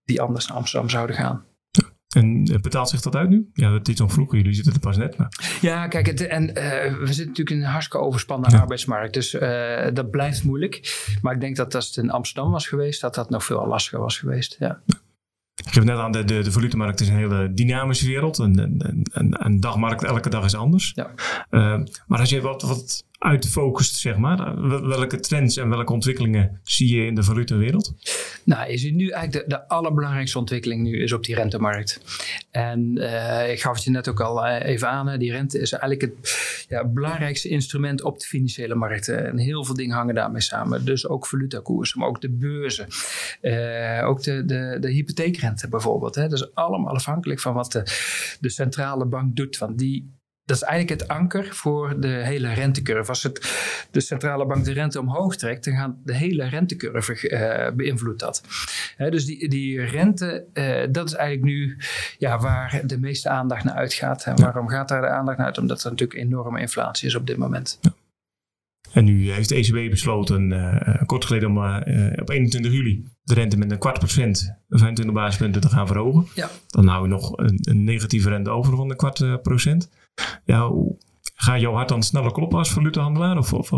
die 0.05 0.21
anders 0.21 0.47
naar 0.47 0.57
Amsterdam 0.57 0.89
zouden 0.89 1.15
gaan. 1.15 1.45
En 2.15 2.43
eh, 2.53 2.59
betaalt 2.59 2.89
zich 2.89 3.01
dat 3.01 3.15
uit 3.15 3.29
nu? 3.29 3.49
Ja, 3.53 3.73
het 3.73 3.87
is 3.87 3.95
nog 3.95 4.11
vroeger, 4.11 4.37
jullie 4.37 4.53
zitten 4.53 4.73
er 4.73 4.79
pas 4.79 4.97
net. 4.97 5.17
Maar... 5.17 5.57
Ja, 5.61 5.87
kijk, 5.87 6.05
het, 6.05 6.27
en 6.27 6.43
uh, 6.43 6.53
we 6.53 7.05
zitten 7.05 7.27
natuurlijk 7.27 7.49
in 7.49 7.57
een 7.57 7.69
hartstikke 7.69 8.05
overspannen 8.05 8.51
ja. 8.51 8.59
arbeidsmarkt. 8.59 9.13
Dus 9.13 9.33
uh, 9.33 9.87
dat 9.93 10.11
blijft 10.11 10.43
moeilijk. 10.43 11.05
Maar 11.21 11.33
ik 11.33 11.41
denk 11.41 11.55
dat 11.55 11.75
als 11.75 11.87
het 11.87 11.97
in 11.97 12.11
Amsterdam 12.11 12.51
was 12.51 12.67
geweest, 12.67 13.01
dat 13.01 13.15
dat 13.15 13.29
nog 13.29 13.45
veel 13.45 13.67
lastiger 13.67 13.99
was 13.99 14.17
geweest. 14.17 14.55
Ja. 14.59 14.81
Ik 15.55 15.73
geef 15.73 15.83
net 15.83 15.97
aan, 15.97 16.11
de, 16.11 16.23
de, 16.23 16.41
de 16.41 16.51
valutemarkt 16.51 16.99
is 16.99 17.07
een 17.07 17.15
hele 17.15 17.53
dynamische 17.53 18.07
wereld. 18.07 18.37
Een, 18.37 18.57
een, 18.59 19.05
een, 19.11 19.45
een 19.45 19.59
dagmarkt 19.59 20.03
elke 20.03 20.29
dag 20.29 20.45
is 20.45 20.55
anders. 20.55 20.91
Ja. 20.95 21.11
Uh, 21.51 21.85
maar 22.07 22.19
als 22.19 22.29
je 22.29 22.41
wat, 22.41 22.61
wat 22.61 23.05
uitfocust, 23.25 23.95
zeg 23.95 24.17
maar, 24.17 24.67
welke 24.87 25.19
trends 25.19 25.57
en 25.57 25.69
welke 25.69 25.93
ontwikkelingen 25.93 26.59
zie 26.63 26.95
je 26.95 27.05
in 27.05 27.15
de 27.15 27.23
valutewereld? 27.23 27.93
Nou, 28.43 28.77
ziet 28.77 28.95
nu 28.95 29.09
eigenlijk 29.09 29.49
de, 29.49 29.55
de 29.55 29.67
allerbelangrijkste 29.67 30.39
ontwikkeling 30.39 30.83
nu 30.83 31.03
is 31.03 31.11
op 31.11 31.23
die 31.23 31.35
rentemarkt. 31.35 32.01
En 32.51 32.97
uh, 32.97 33.51
ik 33.51 33.61
gaf 33.61 33.75
het 33.75 33.83
je 33.83 33.89
net 33.89 34.07
ook 34.07 34.19
al 34.19 34.45
uh, 34.45 34.63
even 34.63 34.89
aan, 34.89 35.19
die 35.19 35.31
rente 35.31 35.59
is 35.59 35.71
eigenlijk 35.71 36.01
het 36.01 36.65
ja, 36.69 36.87
belangrijkste 36.87 37.49
instrument 37.49 38.01
op 38.01 38.19
de 38.19 38.25
financiële 38.25 38.75
markten. 38.75 39.25
En 39.25 39.37
heel 39.37 39.65
veel 39.65 39.75
dingen 39.75 39.95
hangen 39.95 40.15
daarmee 40.15 40.41
samen. 40.41 40.85
Dus 40.85 41.07
ook 41.07 41.27
valutakoersen, 41.27 41.99
maar 41.99 42.07
ook 42.07 42.21
de 42.21 42.29
beurzen. 42.29 42.87
ook 44.03 44.23
de, 44.23 44.45
de, 44.45 44.77
de 44.79 44.91
hypotheekrente 44.91 45.67
bijvoorbeeld. 45.67 46.15
Hè. 46.15 46.27
Dat 46.27 46.39
is 46.39 46.53
allemaal 46.53 46.93
afhankelijk 46.93 47.39
van 47.39 47.53
wat 47.53 47.71
de, 47.71 47.81
de 48.39 48.49
centrale 48.49 49.05
bank 49.05 49.35
doet. 49.35 49.57
Want 49.57 49.77
die 49.77 50.13
dat 50.45 50.55
is 50.55 50.63
eigenlijk 50.63 51.01
het 51.01 51.09
anker 51.09 51.53
voor 51.53 51.99
de 51.99 52.07
hele 52.07 52.53
rentecurve. 52.53 53.09
Als 53.09 53.23
het, 53.23 53.39
de 53.91 53.99
centrale 53.99 54.45
bank 54.45 54.65
de 54.65 54.73
rente 54.73 54.99
omhoog 54.99 55.35
trekt, 55.35 55.65
dan 55.65 55.75
gaat 55.75 55.95
de 56.03 56.15
hele 56.15 56.45
rentecurve 56.45 57.29
uh, 57.29 57.75
beïnvloedt 57.75 58.19
dat. 58.19 58.41
dus 58.97 59.25
die, 59.25 59.49
die 59.49 59.81
rente, 59.85 60.45
uh, 60.53 60.83
dat 60.89 61.07
is 61.07 61.13
eigenlijk 61.13 61.47
nu 61.47 61.77
ja, 62.17 62.39
waar 62.39 62.81
de 62.85 62.99
meeste 62.99 63.29
aandacht 63.29 63.63
naar 63.63 63.75
uitgaat. 63.75 64.23
En 64.23 64.35
waarom 64.35 64.67
gaat 64.67 64.87
daar 64.87 65.01
de 65.01 65.07
aandacht 65.07 65.37
naar 65.37 65.47
uit? 65.47 65.57
Omdat 65.57 65.83
er 65.83 65.89
natuurlijk 65.89 66.19
enorme 66.19 66.59
inflatie 66.59 67.07
is 67.07 67.15
op 67.15 67.27
dit 67.27 67.37
moment. 67.37 67.77
Ja. 67.81 67.93
En 68.95 69.05
nu 69.05 69.31
heeft 69.31 69.49
de 69.49 69.55
ECB 69.55 69.89
besloten, 69.89 70.51
uh, 70.51 71.01
kort 71.05 71.25
geleden, 71.25 71.49
om 71.49 71.57
op 72.21 72.29
21 72.29 72.71
juli 72.71 73.03
de 73.23 73.33
rente 73.33 73.57
met 73.57 73.71
een 73.71 73.77
kwart 73.77 73.99
procent, 73.99 74.57
25 74.69 75.15
basispunten 75.15 75.61
te 75.61 75.69
gaan 75.69 75.87
verhogen. 75.87 76.27
Ja. 76.35 76.49
Dan 76.67 76.87
hou 76.87 77.03
je 77.03 77.09
nog 77.09 77.37
een, 77.37 77.59
een 77.61 77.83
negatieve 77.83 78.29
rente 78.29 78.49
over 78.49 78.75
van 78.75 78.89
een 78.89 78.95
kwart 78.95 79.41
procent 79.41 79.89
ja, 80.45 80.71
ga 81.35 81.57
jouw 81.57 81.73
hart 81.73 81.89
dan 81.89 82.03
sneller 82.03 82.31
kloppen 82.31 82.57
als 82.57 82.71
valutehandelaar? 82.71 83.37
Of, 83.37 83.53
of 83.53 83.69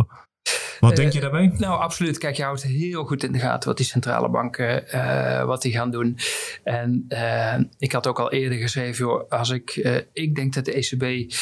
wat 0.80 0.96
denk 0.96 1.12
je 1.12 1.18
eh, 1.18 1.22
daarbij? 1.22 1.52
Nou, 1.58 1.80
absoluut. 1.80 2.18
Kijk, 2.18 2.36
je 2.36 2.44
houdt 2.44 2.63
heel 2.63 3.06
goed 3.06 3.24
in 3.24 3.31
de 3.31 3.40
gaten 3.40 3.68
wat 3.68 3.78
die 3.78 3.86
centrale 3.86 4.30
banken 4.30 4.84
uh, 4.96 5.44
wat 5.44 5.62
die 5.62 5.72
gaan 5.72 5.92
doen. 5.92 6.18
En 6.63 7.06
uh, 7.10 7.60
ik 7.78 7.92
had 7.92 8.08
ook 8.08 8.20
al 8.20 8.31
eerder 8.31 8.58
geschreven, 8.58 9.06
joh, 9.06 9.30
als 9.30 9.50
ik, 9.50 9.75
ik 10.13 10.36
denk 10.36 10.54
dat 10.54 10.66
de 10.66 10.74
ECB 10.74 11.34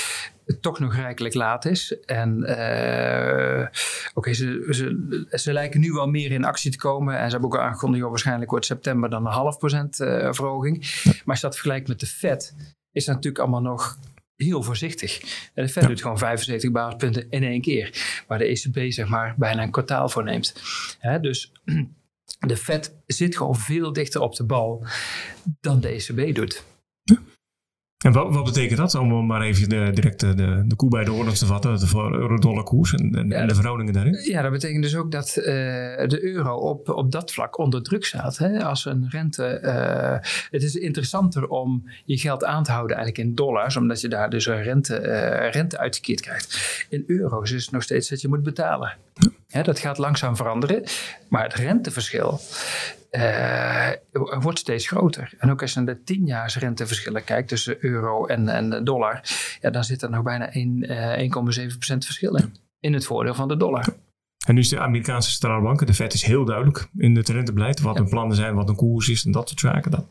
toch 0.62 0.80
nog 0.80 0.96
rijkelijk 0.96 1.34
laat 1.34 1.66
is. 1.66 2.00
En 2.00 2.38
oké, 2.44 3.70
okay, 4.14 4.34
ze, 4.34 4.68
ze, 4.70 5.28
ze, 5.32 5.54
lijken 5.54 5.80
nu 5.80 5.92
wel 5.92 6.08
meer 6.08 6.32
in 6.32 6.46
actie 6.46 6.72
te 6.72 6.78
komen. 6.78 7.18
En 7.18 7.26
ze 7.26 7.32
hebben 7.32 7.50
ook 7.50 7.60
aangekondigd, 7.60 8.02
joh, 8.02 8.10
waarschijnlijk 8.10 8.52
wordt 8.52 8.66
september 8.66 9.10
dan 9.10 9.26
een 9.26 9.32
half 9.32 9.58
procent 9.58 9.96
verhoging. 9.96 10.78
Maar 11.04 11.24
als 11.26 11.40
je 11.40 11.46
dat 11.46 11.56
vergelijkt 11.56 11.88
met 11.88 12.00
de 12.00 12.08
Fed, 12.08 12.56
is 12.92 13.06
dat 13.06 13.16
natuurlijk 13.16 13.44
allemaal 13.44 13.72
nog 13.72 13.98
heel 14.36 14.64
voorzichtig. 14.64 15.22
En 15.54 15.64
de 15.64 15.72
Fed 15.72 15.84
ja. 15.84 15.90
doet 15.90 16.02
gewoon 16.02 16.18
75 16.18 16.72
basispunten 16.72 17.30
in 17.30 17.44
één 17.44 17.62
keer. 17.62 18.24
Waar 18.28 18.38
de 18.38 18.46
ECB 18.46 18.92
zeg 18.92 19.08
maar 19.08 19.36
bijna 19.38 19.64
een 19.64 19.72
kwartaal 19.72 20.10
voor 20.10 20.24
neemt. 20.24 20.56
dus 21.22 21.52
de 22.48 22.58
Fed 22.58 22.96
zit 23.06 23.38
gewoon 23.38 23.56
veel 23.56 23.94
dichter 23.94 24.22
op 24.22 24.36
de 24.36 24.44
bal 24.44 24.86
dan 25.62 25.80
de 25.80 25.88
ECB 25.88 26.36
doet. 26.36 26.64
En 28.06 28.12
wat, 28.12 28.34
wat, 28.34 28.44
betekent 28.44 28.78
dat? 28.78 28.96
Om 28.96 29.26
maar 29.26 29.42
even 29.42 29.70
de, 29.70 29.92
direct 29.94 30.20
de, 30.20 30.64
de 30.68 30.76
koe 30.76 30.90
bij 30.90 31.04
de 31.04 31.12
orde 31.12 31.32
te 31.32 31.46
vatten, 31.46 31.80
de 31.80 31.90
euro-dollar 31.96 32.64
koers 32.64 32.94
en, 32.94 33.16
en, 33.16 33.28
ja, 33.28 33.46
de 33.46 33.56
verhoudingen 33.56 33.94
daarin. 33.94 34.20
Ja, 34.24 34.42
dat 34.42 34.52
betekent 34.52 34.84
dus 34.84 34.96
ook 34.96 35.12
dat 35.12 35.36
uh, 35.38 35.46
de 35.46 36.20
euro 36.22 36.56
op, 36.56 36.90
op 36.90 37.12
dat 37.12 37.34
vlak 37.34 37.58
onder 37.58 37.84
druk 37.84 38.06
staat. 38.06 38.38
Hè? 38.38 38.64
Als 38.64 38.86
een 38.86 39.08
rente. 39.10 39.62
Uh, 39.64 40.30
het 40.52 40.64
is 40.64 40.76
interessanter 40.76 41.48
om 41.48 41.90
je 42.06 42.18
geld 42.18 42.44
aan 42.44 42.64
te 42.64 42.72
houden 42.72 42.98
eigenlijk 42.98 43.28
in 43.28 43.36
dollars, 43.36 43.76
omdat 43.76 44.02
je 44.02 44.08
daar 44.08 44.30
dus 44.30 44.46
een 44.46 44.64
rente, 44.64 45.02
uh, 45.02 45.52
rente 45.52 45.78
uitgekeerd 45.78 46.22
krijgt. 46.22 46.86
In 46.90 47.04
euro's 47.08 47.52
is 47.52 47.64
het 47.64 47.72
nog 47.72 47.84
steeds 47.84 48.10
dat 48.10 48.22
je 48.22 48.28
moet 48.28 48.44
betalen. 48.44 48.98
Ja, 49.14 49.30
dat 49.64 49.80
gaat 49.80 49.98
langzaam 49.98 50.36
veranderen. 50.36 50.84
Maar 51.30 51.44
het 51.44 51.54
renteverschil 51.54 52.40
uh, 53.12 53.90
wordt 54.40 54.60
steeds 54.60 54.88
groter. 54.88 55.34
En 55.38 55.52
ook 55.52 55.62
als 55.62 55.74
je 55.74 55.80
naar 55.80 55.96
de 55.96 56.04
tienjaars 56.04 56.58
renteverschillen 56.58 57.24
kijkt 57.24 57.48
tussen 57.48 57.78
euro 57.80 58.26
en, 58.26 58.50
en 58.50 58.84
dollar, 58.84 59.22
ja, 59.62 59.70
dan 59.70 59.84
zit 59.84 60.02
er 60.02 60.10
nog 60.10 60.24
bijna 60.24 60.52
1,7% 60.54 60.54
uh, 60.54 61.70
verschil 62.00 62.36
in. 62.36 62.56
In 62.80 62.94
het 62.94 63.06
voordeel 63.06 63.34
van 63.34 63.48
de 63.48 63.58
dollar. 63.58 63.86
En 64.48 64.54
nu 64.54 64.60
is 64.60 64.70
de 64.70 64.80
Amerikaanse 64.80 65.30
centrale 65.30 65.62
bank, 65.62 65.88
de 65.88 65.94
Fed 65.94 66.14
is 66.14 66.24
heel 66.24 66.46
duidelijk 66.46 66.88
in 66.98 67.16
het 67.16 67.30
rentebeleid. 67.30 67.80
Wat 67.80 67.98
hun 67.98 68.10
plannen 68.10 68.36
zijn, 68.36 68.56
wat 68.56 68.70
een 68.70 68.76
koers 68.76 69.10
is 69.10 69.26
en 69.26 69.32
dat 69.32 69.48
soort 69.48 69.60
zaken. 69.60 69.92
Dan. 69.92 70.10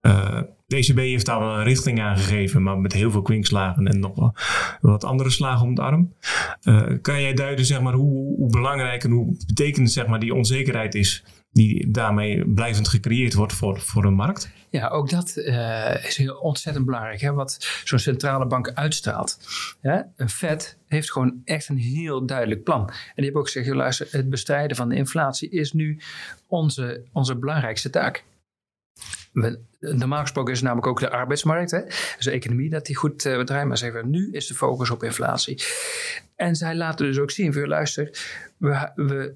De 0.00 0.76
ECB 0.76 0.96
heeft 0.96 1.26
daar 1.26 1.38
wel 1.38 1.58
een 1.58 1.64
richting 1.64 2.00
aangegeven, 2.00 2.62
maar 2.62 2.78
met 2.78 2.92
heel 2.92 3.10
veel 3.10 3.22
kwinkslagen 3.22 3.86
en 3.86 4.00
nog 4.00 4.14
wel 4.14 4.34
wat 4.80 5.04
andere 5.04 5.30
slagen 5.30 5.66
om 5.66 5.74
de 5.74 5.82
arm. 5.82 6.14
Uh, 6.62 6.82
kan 7.02 7.20
jij 7.20 7.34
duiden 7.34 7.64
zeg 7.64 7.80
maar, 7.80 7.92
hoe, 7.92 8.36
hoe 8.36 8.50
belangrijk 8.50 9.04
en 9.04 9.10
hoe 9.10 9.36
betekend 9.46 9.90
zeg 9.90 10.06
maar, 10.06 10.20
die 10.20 10.34
onzekerheid 10.34 10.94
is 10.94 11.24
die 11.52 11.90
daarmee 11.90 12.48
blijvend 12.48 12.88
gecreëerd 12.88 13.34
wordt 13.34 13.52
voor, 13.52 13.80
voor 13.80 14.04
een 14.04 14.14
markt? 14.14 14.50
Ja, 14.70 14.88
ook 14.88 15.10
dat 15.10 15.32
uh, 15.36 16.04
is 16.04 16.16
heel 16.16 16.34
ontzettend 16.34 16.84
belangrijk. 16.86 17.20
Hè? 17.20 17.32
Wat 17.32 17.80
zo'n 17.84 17.98
centrale 17.98 18.46
bank 18.46 18.72
uitstraalt. 18.74 19.38
Een 20.16 20.28
Fed 20.28 20.78
heeft 20.86 21.12
gewoon 21.12 21.40
echt 21.44 21.68
een 21.68 21.78
heel 21.78 22.26
duidelijk 22.26 22.62
plan. 22.62 22.80
En 22.80 22.94
die 23.14 23.24
hebben 23.24 23.40
ook 23.40 23.50
gezegd, 23.50 23.68
luister, 23.68 24.08
het 24.10 24.30
bestrijden 24.30 24.76
van 24.76 24.88
de 24.88 24.94
inflatie 24.94 25.50
is 25.50 25.72
nu 25.72 25.98
onze, 26.46 27.02
onze 27.12 27.36
belangrijkste 27.36 27.90
taak. 27.90 28.24
We, 29.32 29.60
normaal 29.80 30.20
gesproken 30.20 30.52
is 30.52 30.58
het 30.58 30.66
namelijk 30.66 30.92
ook 30.92 31.00
de 31.00 31.10
arbeidsmarkt. 31.10 31.70
Hè? 31.70 31.82
Dus 31.84 32.24
de 32.24 32.30
economie 32.30 32.70
dat 32.70 32.86
die 32.86 32.96
goed 32.96 33.24
uh, 33.24 33.40
draait. 33.40 33.68
Maar 33.68 34.06
nu 34.06 34.32
is 34.32 34.46
de 34.46 34.54
focus 34.54 34.90
op 34.90 35.02
inflatie. 35.02 35.62
En 36.36 36.56
zij 36.56 36.74
laten 36.76 37.06
dus 37.06 37.18
ook 37.18 37.30
zien, 37.30 37.52
voor 37.52 37.66
luister, 37.66 38.10
we, 38.56 38.90
we 38.94 39.34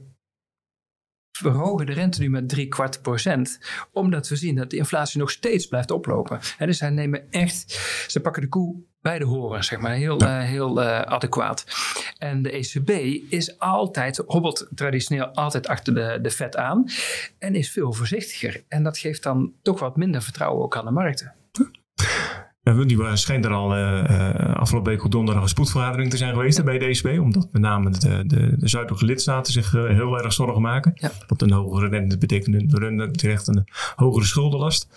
verhogen 1.39 1.87
de 1.87 1.93
rente 1.93 2.21
nu 2.21 2.31
met 2.31 2.49
drie 2.49 2.69
kwart 2.69 3.03
procent, 3.03 3.59
omdat 3.93 4.29
we 4.29 4.37
zien 4.37 4.55
dat 4.55 4.71
de 4.71 4.77
inflatie 4.77 5.21
nog 5.21 5.31
steeds 5.31 5.67
blijft 5.67 5.91
oplopen. 5.91 6.41
En 6.59 6.67
dus 6.67 6.79
zij 6.79 6.91
nemen 6.91 7.31
echt, 7.31 7.73
ze 8.09 8.21
pakken 8.21 8.43
de 8.43 8.49
koe 8.49 8.77
bij 9.01 9.19
de 9.19 9.25
horen, 9.25 9.65
zeg 9.65 9.79
maar, 9.79 9.95
heel, 9.95 10.23
uh, 10.23 10.43
heel 10.43 10.83
uh, 10.83 11.01
adequaat. 11.01 11.67
En 12.19 12.43
de 12.43 12.51
ECB 12.51 12.91
is 13.33 13.59
altijd, 13.59 14.23
hobbelt 14.27 14.69
traditioneel 14.75 15.27
altijd 15.27 15.67
achter 15.67 15.95
de, 15.95 16.19
de 16.23 16.31
vet 16.31 16.57
aan 16.57 16.85
en 17.39 17.55
is 17.55 17.71
veel 17.71 17.93
voorzichtiger. 17.93 18.65
En 18.69 18.83
dat 18.83 18.99
geeft 18.99 19.23
dan 19.23 19.53
toch 19.63 19.81
wat 19.81 19.97
minder 19.97 20.23
vertrouwen 20.23 20.65
ook 20.65 20.77
aan 20.77 20.85
de 20.85 20.91
markten. 20.91 21.35
Die 22.65 23.17
schijnt 23.17 23.45
er 23.45 23.53
al 23.53 23.79
uh, 23.79 24.55
afgelopen 24.55 24.93
week 24.93 25.05
op 25.05 25.11
donderdag 25.11 25.43
een 25.43 25.49
spoedvergadering 25.49 26.11
te 26.11 26.17
zijn 26.17 26.35
geweest 26.35 26.65
bij 26.65 26.79
de 26.79 26.85
ECB. 26.85 27.21
Omdat 27.21 27.49
met 27.53 27.63
name 27.63 27.91
de, 27.91 28.27
de, 28.27 28.57
de 28.59 28.69
zuidelijke 28.69 29.05
lidstaten 29.05 29.53
zich 29.53 29.73
uh, 29.73 29.87
heel 29.87 30.19
erg 30.19 30.33
zorgen 30.33 30.63
maken. 30.63 30.93
Ja. 30.95 31.13
Want 31.27 31.43
een 31.43 31.51
hogere 31.51 31.89
rente 31.89 32.19
betekent 32.19 32.73
een, 32.73 33.13
terecht 33.13 33.49
een 33.49 33.65
hogere 33.95 34.25
schuldenlast. 34.25 34.89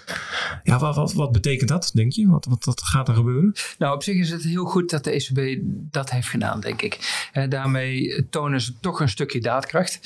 Ja, 0.63 0.79
wat, 0.79 0.95
wat, 0.95 1.13
wat, 1.13 1.31
betekent 1.31 1.69
dat, 1.69 1.91
denk 1.93 2.11
je? 2.11 2.27
Wat, 2.27 2.45
wat, 2.45 2.65
wat 2.65 2.81
gaat 2.81 3.07
er 3.07 3.13
gebeuren? 3.13 3.53
Nou, 3.77 3.95
op 3.95 4.03
zich 4.03 4.15
is 4.15 4.29
het 4.29 4.43
heel 4.43 4.65
goed 4.65 4.89
dat 4.89 5.03
de 5.03 5.11
ECB 5.11 5.61
dat 5.91 6.09
heeft 6.09 6.27
gedaan, 6.27 6.59
denk 6.59 6.81
ik. 6.81 7.29
En 7.31 7.49
daarmee 7.49 8.25
tonen 8.29 8.61
ze 8.61 8.73
toch 8.79 8.99
een 8.99 9.09
stukje 9.09 9.39
daadkracht. 9.39 9.99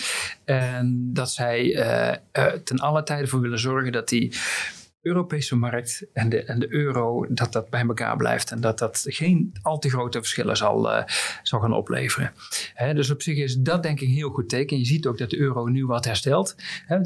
En 0.45 1.09
dat 1.13 1.31
zij 1.31 1.79
ten 2.63 2.79
alle 2.79 3.03
tijden 3.03 3.29
voor 3.29 3.41
willen 3.41 3.59
zorgen 3.59 3.91
dat 3.91 4.09
die 4.09 4.33
Europese 5.01 5.55
markt 5.55 6.05
en 6.13 6.29
de, 6.29 6.43
en 6.43 6.59
de 6.59 6.73
euro, 6.73 7.25
dat 7.29 7.51
dat 7.51 7.69
bij 7.69 7.81
elkaar 7.81 8.17
blijft 8.17 8.51
en 8.51 8.61
dat 8.61 8.79
dat 8.79 9.05
geen 9.07 9.53
al 9.61 9.79
te 9.79 9.89
grote 9.89 10.17
verschillen 10.17 10.57
zal, 10.57 10.91
uh, 10.91 11.03
zal 11.43 11.59
gaan 11.59 11.73
opleveren. 11.73 12.33
dus 12.93 13.09
op 13.09 13.21
zich 13.21 13.37
is 13.37 13.55
dat 13.55 13.83
denk 13.83 13.99
ik 13.99 14.07
een 14.07 14.13
heel 14.13 14.29
goed 14.29 14.49
teken. 14.49 14.77
Je 14.77 14.85
ziet 14.85 15.05
ook 15.07 15.17
dat 15.17 15.29
de 15.29 15.39
euro 15.39 15.65
nu 15.67 15.85
wat 15.85 16.05
herstelt. 16.05 16.55
He, 16.85 16.97
1,0350, 16.97 17.03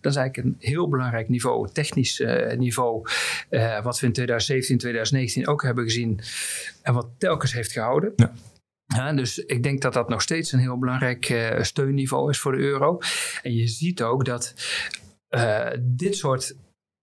dat 0.00 0.12
is 0.12 0.16
eigenlijk 0.16 0.36
een 0.36 0.56
heel 0.58 0.88
belangrijk 0.88 1.28
niveau, 1.28 1.68
technisch 1.72 2.20
uh, 2.20 2.56
niveau, 2.56 3.08
uh, 3.50 3.82
wat 3.82 4.00
we 4.00 4.06
in 4.06 4.12
2017, 4.12 4.78
2019 4.78 5.48
ook 5.48 5.62
hebben 5.62 5.84
gezien 5.84 6.20
en 6.82 6.94
wat 6.94 7.08
telkens 7.18 7.52
heeft 7.52 7.72
gehouden. 7.72 8.12
Ja. 8.16 8.32
Ja, 8.94 9.12
dus 9.12 9.38
ik 9.38 9.62
denk 9.62 9.82
dat 9.82 9.92
dat 9.92 10.08
nog 10.08 10.22
steeds 10.22 10.52
een 10.52 10.58
heel 10.58 10.78
belangrijk 10.78 11.28
uh, 11.28 11.62
steunniveau 11.62 12.30
is 12.30 12.38
voor 12.38 12.52
de 12.52 12.58
euro. 12.58 12.98
En 13.42 13.54
je 13.54 13.66
ziet 13.66 14.02
ook 14.02 14.24
dat 14.24 14.54
uh, 15.30 15.70
dit 15.80 16.16
soort 16.16 16.56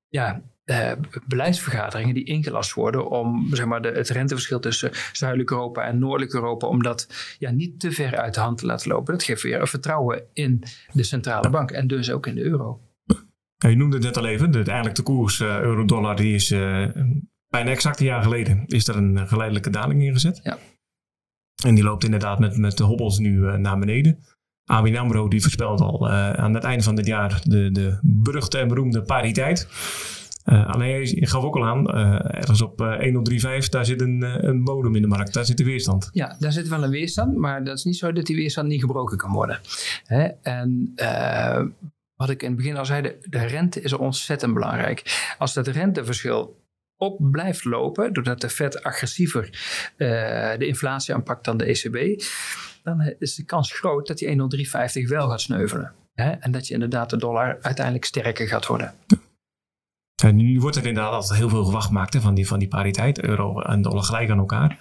ja, 0.07 0.41
uh, 0.65 0.91
beleidsvergaderingen 1.27 2.13
die 2.13 2.23
ingelast 2.23 2.73
worden 2.73 3.09
om 3.09 3.55
zeg 3.55 3.65
maar, 3.65 3.81
de, 3.81 3.87
het 3.87 4.09
renteverschil 4.09 4.59
tussen 4.59 4.91
Zuidelijk 5.11 5.51
Europa 5.51 5.83
en 5.83 5.99
Noordelijk 5.99 6.33
Europa, 6.33 6.67
om 6.67 6.83
dat 6.83 7.35
ja, 7.39 7.51
niet 7.51 7.79
te 7.79 7.91
ver 7.91 8.17
uit 8.17 8.33
de 8.33 8.39
hand 8.39 8.57
te 8.57 8.65
laten 8.65 8.91
lopen. 8.91 9.13
Dat 9.13 9.23
geeft 9.23 9.41
weer 9.41 9.61
een 9.61 9.67
vertrouwen 9.67 10.23
in 10.33 10.63
de 10.91 11.03
centrale 11.03 11.49
bank 11.49 11.71
en 11.71 11.87
dus 11.87 12.11
ook 12.11 12.27
in 12.27 12.35
de 12.35 12.43
euro. 12.43 12.81
Ja, 13.57 13.69
je 13.69 13.75
noemde 13.75 13.95
het 13.95 14.05
net 14.05 14.17
al 14.17 14.25
even, 14.25 14.51
de, 14.51 14.63
eigenlijk 14.63 14.95
de 14.95 15.03
koers 15.03 15.39
uh, 15.39 15.59
euro-dollar 15.59 16.15
die 16.15 16.35
is 16.35 16.49
bijna 17.47 17.69
exact 17.69 17.99
een 17.99 18.05
jaar 18.05 18.23
geleden 18.23 18.63
is 18.65 18.87
er 18.87 18.95
een 18.95 19.27
geleidelijke 19.27 19.69
daling 19.69 20.01
ingezet. 20.01 20.39
Ja. 20.43 20.57
En 21.63 21.75
die 21.75 21.83
loopt 21.83 22.03
inderdaad 22.03 22.39
met, 22.39 22.57
met 22.57 22.77
de 22.77 22.83
hobbels 22.83 23.17
nu 23.17 23.57
naar 23.57 23.79
beneden. 23.79 24.19
ABN 24.65 24.95
AMRO 24.95 25.27
die 25.27 25.41
voorspelt 25.41 25.81
al 25.81 26.07
uh, 26.07 26.31
aan 26.31 26.53
het 26.53 26.63
einde 26.63 26.83
van 26.83 26.95
dit 26.95 27.05
jaar 27.05 27.41
de, 27.43 27.71
de 27.71 27.97
beruchte 28.01 28.57
en 28.57 28.67
beroemde 28.67 29.01
pariteit. 29.01 29.67
Uh, 30.45 30.69
alleen 30.69 31.05
je 31.05 31.27
gaf 31.27 31.43
ook 31.43 31.55
al 31.55 31.65
aan, 31.65 31.97
uh, 31.97 32.35
ergens 32.35 32.61
op 32.61 32.77
1035, 32.77 33.69
daar 33.69 33.85
zit 33.85 34.01
een, 34.01 34.47
een 34.47 34.63
bodem 34.63 34.95
in 34.95 35.01
de 35.01 35.07
markt, 35.07 35.33
daar 35.33 35.45
zit 35.45 35.57
de 35.57 35.63
weerstand. 35.63 36.09
Ja, 36.11 36.35
daar 36.39 36.51
zit 36.51 36.67
wel 36.67 36.83
een 36.83 36.89
weerstand, 36.89 37.35
maar 37.35 37.63
dat 37.63 37.77
is 37.77 37.83
niet 37.83 37.97
zo 37.97 38.11
dat 38.11 38.25
die 38.25 38.35
weerstand 38.35 38.67
niet 38.67 38.81
gebroken 38.81 39.17
kan 39.17 39.31
worden. 39.31 39.59
Hè? 40.03 40.23
En 40.41 40.93
wat 42.15 42.29
ik 42.29 42.41
in 42.41 42.47
het 42.47 42.57
begin 42.57 42.77
al 42.77 42.85
zei, 42.85 43.01
de, 43.01 43.17
de 43.29 43.45
rente 43.45 43.81
is 43.81 43.93
ontzettend 43.93 44.53
belangrijk. 44.53 45.33
Als 45.37 45.53
dat 45.53 45.67
renteverschil 45.67 46.64
op 46.97 47.31
blijft 47.31 47.63
lopen, 47.63 48.13
doordat 48.13 48.41
de 48.41 48.49
Fed 48.49 48.83
agressiever 48.83 49.49
de 50.57 50.65
inflatie 50.65 51.13
aanpakt 51.13 51.45
dan 51.45 51.57
de 51.57 51.65
ECB, 51.65 52.23
dan 52.83 53.15
is 53.19 53.35
de 53.35 53.45
kans 53.45 53.71
groot 53.71 54.07
dat 54.07 54.17
die 54.17 54.27
10350 54.27 55.09
wel 55.09 55.29
gaat 55.29 55.41
sneuvelen. 55.41 55.93
Hè? 56.13 56.31
En 56.31 56.51
dat 56.51 56.67
je 56.67 56.73
inderdaad 56.73 57.09
de 57.09 57.17
dollar 57.17 57.57
uiteindelijk 57.61 58.05
sterker 58.05 58.47
gaat 58.47 58.65
worden. 58.65 58.93
Nu 60.33 60.59
wordt 60.59 60.75
er 60.75 60.85
inderdaad 60.85 61.13
altijd 61.13 61.39
heel 61.39 61.49
veel 61.49 61.63
gewacht 61.63 61.85
gemaakt 61.85 62.17
van, 62.17 62.33
die, 62.33 62.47
van 62.47 62.59
die 62.59 62.67
pariteit, 62.67 63.21
euro 63.21 63.61
en 63.61 63.81
dollar 63.81 64.03
gelijk 64.03 64.29
aan 64.29 64.37
elkaar. 64.37 64.71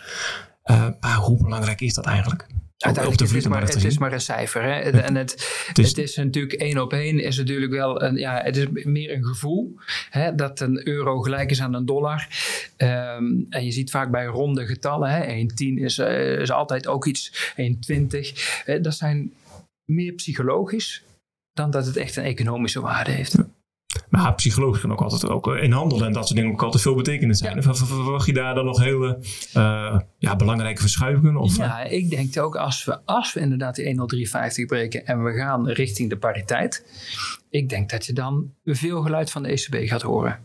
Uh, 0.64 0.88
maar 1.00 1.16
hoe 1.16 1.42
belangrijk 1.42 1.80
is 1.80 1.94
dat 1.94 2.06
eigenlijk? 2.06 2.47
Uiteindelijk 2.78 3.23
het 3.23 3.35
is, 3.35 3.49
maar, 3.49 3.62
het 3.62 3.85
is 3.85 3.99
maar 3.99 4.12
een 4.12 4.21
cijfer. 4.21 4.62
Hè? 4.62 4.78
En 4.81 5.14
het, 5.14 5.64
het, 5.66 5.78
is, 5.78 5.88
het 5.88 5.99
is 5.99 6.16
natuurlijk 6.16 6.52
één 6.52 6.78
op 6.78 6.93
één 6.93 7.21
is 7.21 7.37
natuurlijk 7.37 7.73
wel 7.73 8.02
een, 8.02 8.16
ja, 8.16 8.40
het 8.43 8.57
is 8.57 8.66
meer 8.71 9.12
een 9.12 9.25
gevoel 9.25 9.78
hè, 10.11 10.35
dat 10.35 10.61
een 10.61 10.88
euro 10.88 11.21
gelijk 11.21 11.50
is 11.50 11.61
aan 11.61 11.75
een 11.75 11.87
dollar. 11.87 12.28
Um, 12.76 13.47
en 13.49 13.64
je 13.64 13.71
ziet 13.71 13.90
vaak 13.90 14.11
bij 14.11 14.25
ronde 14.25 14.66
getallen, 14.66 15.49
1,10 15.50 15.57
is, 15.57 15.99
uh, 15.99 16.40
is 16.40 16.50
altijd 16.50 16.87
ook 16.87 17.07
iets, 17.07 17.52
1,20. 17.57 17.62
Uh, 18.66 18.83
dat 18.83 18.95
zijn 18.95 19.33
meer 19.85 20.12
psychologisch 20.12 21.02
dan 21.52 21.71
dat 21.71 21.87
het 21.87 21.97
echt 21.97 22.16
een 22.16 22.25
economische 22.25 22.81
waarde 22.81 23.11
heeft. 23.11 23.37
Maar 24.08 24.34
psychologisch 24.34 24.80
kan 24.80 24.92
ook 24.92 25.00
altijd 25.00 25.28
ook 25.28 25.54
eh, 25.54 25.62
in 25.62 25.73
handel 25.73 26.04
en 26.04 26.12
dat 26.12 26.26
soort 26.26 26.38
dingen 26.38 26.52
ook 26.52 26.62
altijd 26.62 26.82
veel 26.82 26.94
betekenend 26.94 27.38
zijn. 27.38 27.56
Ja. 27.62 27.75
Verwacht 27.75 28.26
je 28.26 28.32
daar 28.32 28.54
dan 28.54 28.64
nog 28.64 28.80
hele 28.80 29.18
uh, 29.56 30.00
ja, 30.18 30.37
belangrijke 30.37 30.80
verschuivingen? 30.80 31.37
Of? 31.37 31.56
Ja, 31.56 31.80
ik 31.80 32.11
denk 32.11 32.38
ook 32.38 32.56
als 32.56 32.84
we, 32.84 33.04
als 33.04 33.32
we 33.32 33.40
inderdaad 33.40 33.75
die 33.75 33.84
10350 33.84 34.66
breken 34.66 35.06
en 35.06 35.25
we 35.25 35.32
gaan 35.32 35.68
richting 35.68 36.11
de 36.11 36.18
pariteit. 36.18 36.87
Ik 37.50 37.68
denk 37.68 37.90
dat 37.90 38.06
je 38.06 38.12
dan 38.12 38.54
veel 38.64 39.02
geluid 39.02 39.30
van 39.30 39.42
de 39.42 39.49
ECB 39.49 39.88
gaat 39.88 40.02
horen. 40.02 40.38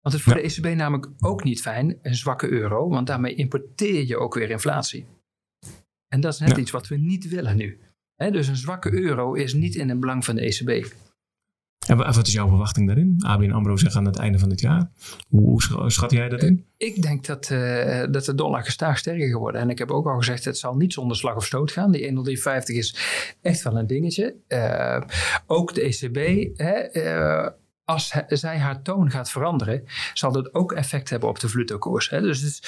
Want 0.00 0.14
het 0.14 0.14
is 0.14 0.22
voor 0.22 0.34
de 0.34 0.70
ECB 0.70 0.76
namelijk 0.76 1.08
ook 1.18 1.44
niet 1.44 1.60
fijn, 1.60 1.98
een 2.02 2.14
zwakke 2.14 2.48
euro, 2.50 2.88
want 2.88 3.06
daarmee 3.06 3.34
importeer 3.34 4.06
je 4.06 4.18
ook 4.18 4.34
weer 4.34 4.50
inflatie. 4.50 5.06
En 6.08 6.20
dat 6.20 6.32
is 6.32 6.38
net 6.38 6.56
iets 6.56 6.70
wat 6.70 6.88
we 6.88 6.96
niet 6.96 7.28
willen 7.28 7.56
nu. 7.56 7.80
dus 8.16 8.48
een 8.48 8.56
zwakke 8.56 8.92
euro 8.92 9.34
is 9.34 9.54
niet 9.54 9.74
in 9.74 9.88
het 9.88 10.00
belang 10.00 10.24
van 10.24 10.34
de 10.34 10.40
ECB. 10.40 10.92
En 11.90 11.96
wat 11.96 12.26
is 12.26 12.32
jouw 12.32 12.48
verwachting 12.48 12.86
daarin? 12.86 13.14
ABN 13.18 13.50
AMRO 13.50 13.76
zegt 13.76 13.96
aan 13.96 14.04
het 14.04 14.18
einde 14.18 14.38
van 14.38 14.48
dit 14.48 14.60
jaar. 14.60 14.90
Hoe 15.28 15.60
schat 15.86 16.10
jij 16.10 16.28
dat 16.28 16.42
in? 16.42 16.64
Ik 16.76 17.02
denk 17.02 17.26
dat, 17.26 17.50
uh, 17.52 18.04
dat 18.10 18.24
de 18.24 18.34
dollar 18.34 18.64
gestaag 18.64 18.98
sterker 18.98 19.28
geworden. 19.28 19.60
En 19.60 19.70
ik 19.70 19.78
heb 19.78 19.90
ook 19.90 20.06
al 20.06 20.16
gezegd, 20.16 20.44
het 20.44 20.58
zal 20.58 20.76
niet 20.76 20.92
zonder 20.92 21.16
slag 21.16 21.36
of 21.36 21.44
stoot 21.44 21.72
gaan. 21.72 21.92
Die 21.92 22.00
1,350 22.00 22.76
is 22.76 22.96
echt 23.42 23.62
wel 23.62 23.78
een 23.78 23.86
dingetje. 23.86 24.34
Uh, 24.48 25.00
ook 25.46 25.74
de 25.74 25.82
ECB, 25.82 26.48
hè, 26.56 26.78
als 27.90 28.14
zij 28.28 28.58
haar 28.58 28.82
toon 28.82 29.10
gaat 29.10 29.30
veranderen, 29.30 29.84
zal 30.14 30.32
dat 30.32 30.54
ook 30.54 30.72
effect 30.72 31.10
hebben 31.10 31.28
op 31.28 31.40
de 31.40 31.48
valuta-koers. 31.48 32.08
Dus 32.08 32.62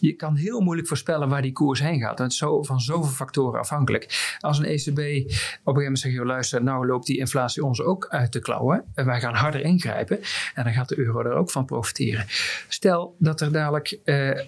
je 0.00 0.12
kan 0.12 0.36
heel 0.36 0.60
moeilijk 0.60 0.88
voorspellen 0.88 1.28
waar 1.28 1.42
die 1.42 1.52
koers 1.52 1.80
heen 1.80 2.00
gaat. 2.00 2.18
het 2.18 2.30
is 2.30 2.38
zo, 2.38 2.62
van 2.62 2.80
zoveel 2.80 3.12
factoren 3.12 3.60
afhankelijk. 3.60 4.36
Als 4.40 4.58
een 4.58 4.64
ECB 4.64 4.88
op 4.88 4.96
een 4.96 5.26
gegeven 5.28 5.72
moment 5.74 5.98
zegt, 5.98 6.16
luister, 6.16 6.62
nou 6.62 6.86
loopt 6.86 7.06
die 7.06 7.18
inflatie 7.18 7.64
ons 7.64 7.82
ook 7.82 8.06
uit 8.08 8.32
de 8.32 8.40
klauwen. 8.40 8.84
En 8.94 9.06
wij 9.06 9.20
gaan 9.20 9.34
harder 9.34 9.60
ingrijpen. 9.60 10.20
En 10.54 10.64
dan 10.64 10.72
gaat 10.72 10.88
de 10.88 10.98
euro 10.98 11.20
er 11.20 11.32
ook 11.32 11.50
van 11.50 11.64
profiteren. 11.64 12.24
Stel 12.68 13.16
dat 13.18 13.40
er 13.40 13.52
dadelijk... 13.52 13.98
Eh, 14.04 14.40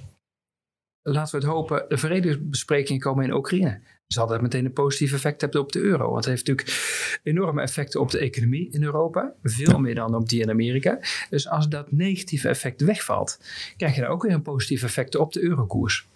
laten 1.03 1.39
we 1.39 1.47
het 1.47 1.55
hopen, 1.55 1.85
de 1.89 1.99
vredesbesprekingen 1.99 3.01
komen 3.01 3.25
in 3.25 3.33
Oekraïne 3.33 3.81
zal 4.09 4.27
dat 4.27 4.41
meteen 4.41 4.65
een 4.65 4.73
positief 4.73 5.13
effect 5.13 5.41
hebben 5.41 5.61
op 5.61 5.73
de 5.73 5.81
euro. 5.81 6.05
Want 6.11 6.25
het 6.25 6.35
heeft 6.35 6.47
natuurlijk 6.47 7.21
enorme 7.23 7.63
effecten 7.63 8.01
op 8.01 8.11
de 8.11 8.19
economie 8.19 8.71
in 8.71 8.83
Europa. 8.83 9.33
Veel 9.43 9.79
meer 9.79 9.95
dan 9.95 10.15
op 10.15 10.29
die 10.29 10.41
in 10.41 10.51
Amerika. 10.51 10.99
Dus 11.31 11.49
als 11.49 11.69
dat 11.69 11.93
negatieve 11.93 12.49
effect 12.49 12.81
wegvalt, 12.81 13.41
krijg 13.77 13.95
je 13.95 14.01
daar 14.01 14.11
ook 14.11 14.23
weer 14.23 14.33
een 14.33 14.43
positief 14.43 14.83
effect 14.83 15.17
op 15.17 15.33
de 15.33 15.43
eurokoers. 15.43 16.09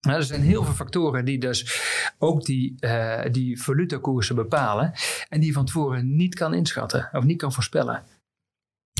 Nou, 0.00 0.18
er 0.18 0.24
zijn 0.24 0.42
heel 0.42 0.64
veel 0.64 0.74
factoren 0.74 1.24
die 1.24 1.38
dus 1.38 1.82
ook 2.18 2.44
die, 2.44 2.74
uh, 2.80 3.22
die 3.30 3.62
valutakoersen 3.62 4.34
bepalen. 4.34 4.92
En 5.28 5.40
die 5.40 5.52
van 5.52 5.64
tevoren 5.64 6.16
niet 6.16 6.34
kan 6.34 6.54
inschatten 6.54 7.08
of 7.12 7.24
niet 7.24 7.38
kan 7.38 7.52
voorspellen. 7.52 8.02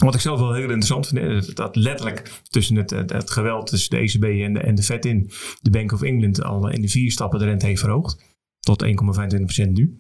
Wat 0.05 0.15
ik 0.15 0.21
zelf 0.21 0.41
wel 0.41 0.53
heel 0.53 0.63
interessant 0.63 1.07
vind, 1.07 1.19
is 1.19 1.47
dat 1.47 1.77
letterlijk 1.77 2.41
tussen 2.49 2.77
het, 2.77 2.91
het, 2.91 3.31
geweld 3.31 3.67
tussen 3.67 3.91
de 3.91 3.97
ECB 3.97 4.25
en 4.25 4.53
de, 4.53 4.61
en 4.61 4.75
de 4.75 4.83
Fed 4.83 5.05
in, 5.05 5.31
de 5.61 5.71
Bank 5.71 5.93
of 5.93 6.03
England 6.03 6.43
al 6.43 6.69
in 6.69 6.83
de 6.83 6.89
vier 6.89 7.11
stappen 7.11 7.39
de 7.39 7.45
rente 7.45 7.67
heeft 7.67 7.81
verhoogd. 7.81 8.25
Tot 8.61 8.85
1,25% 8.85 8.89
nu. 9.73 9.99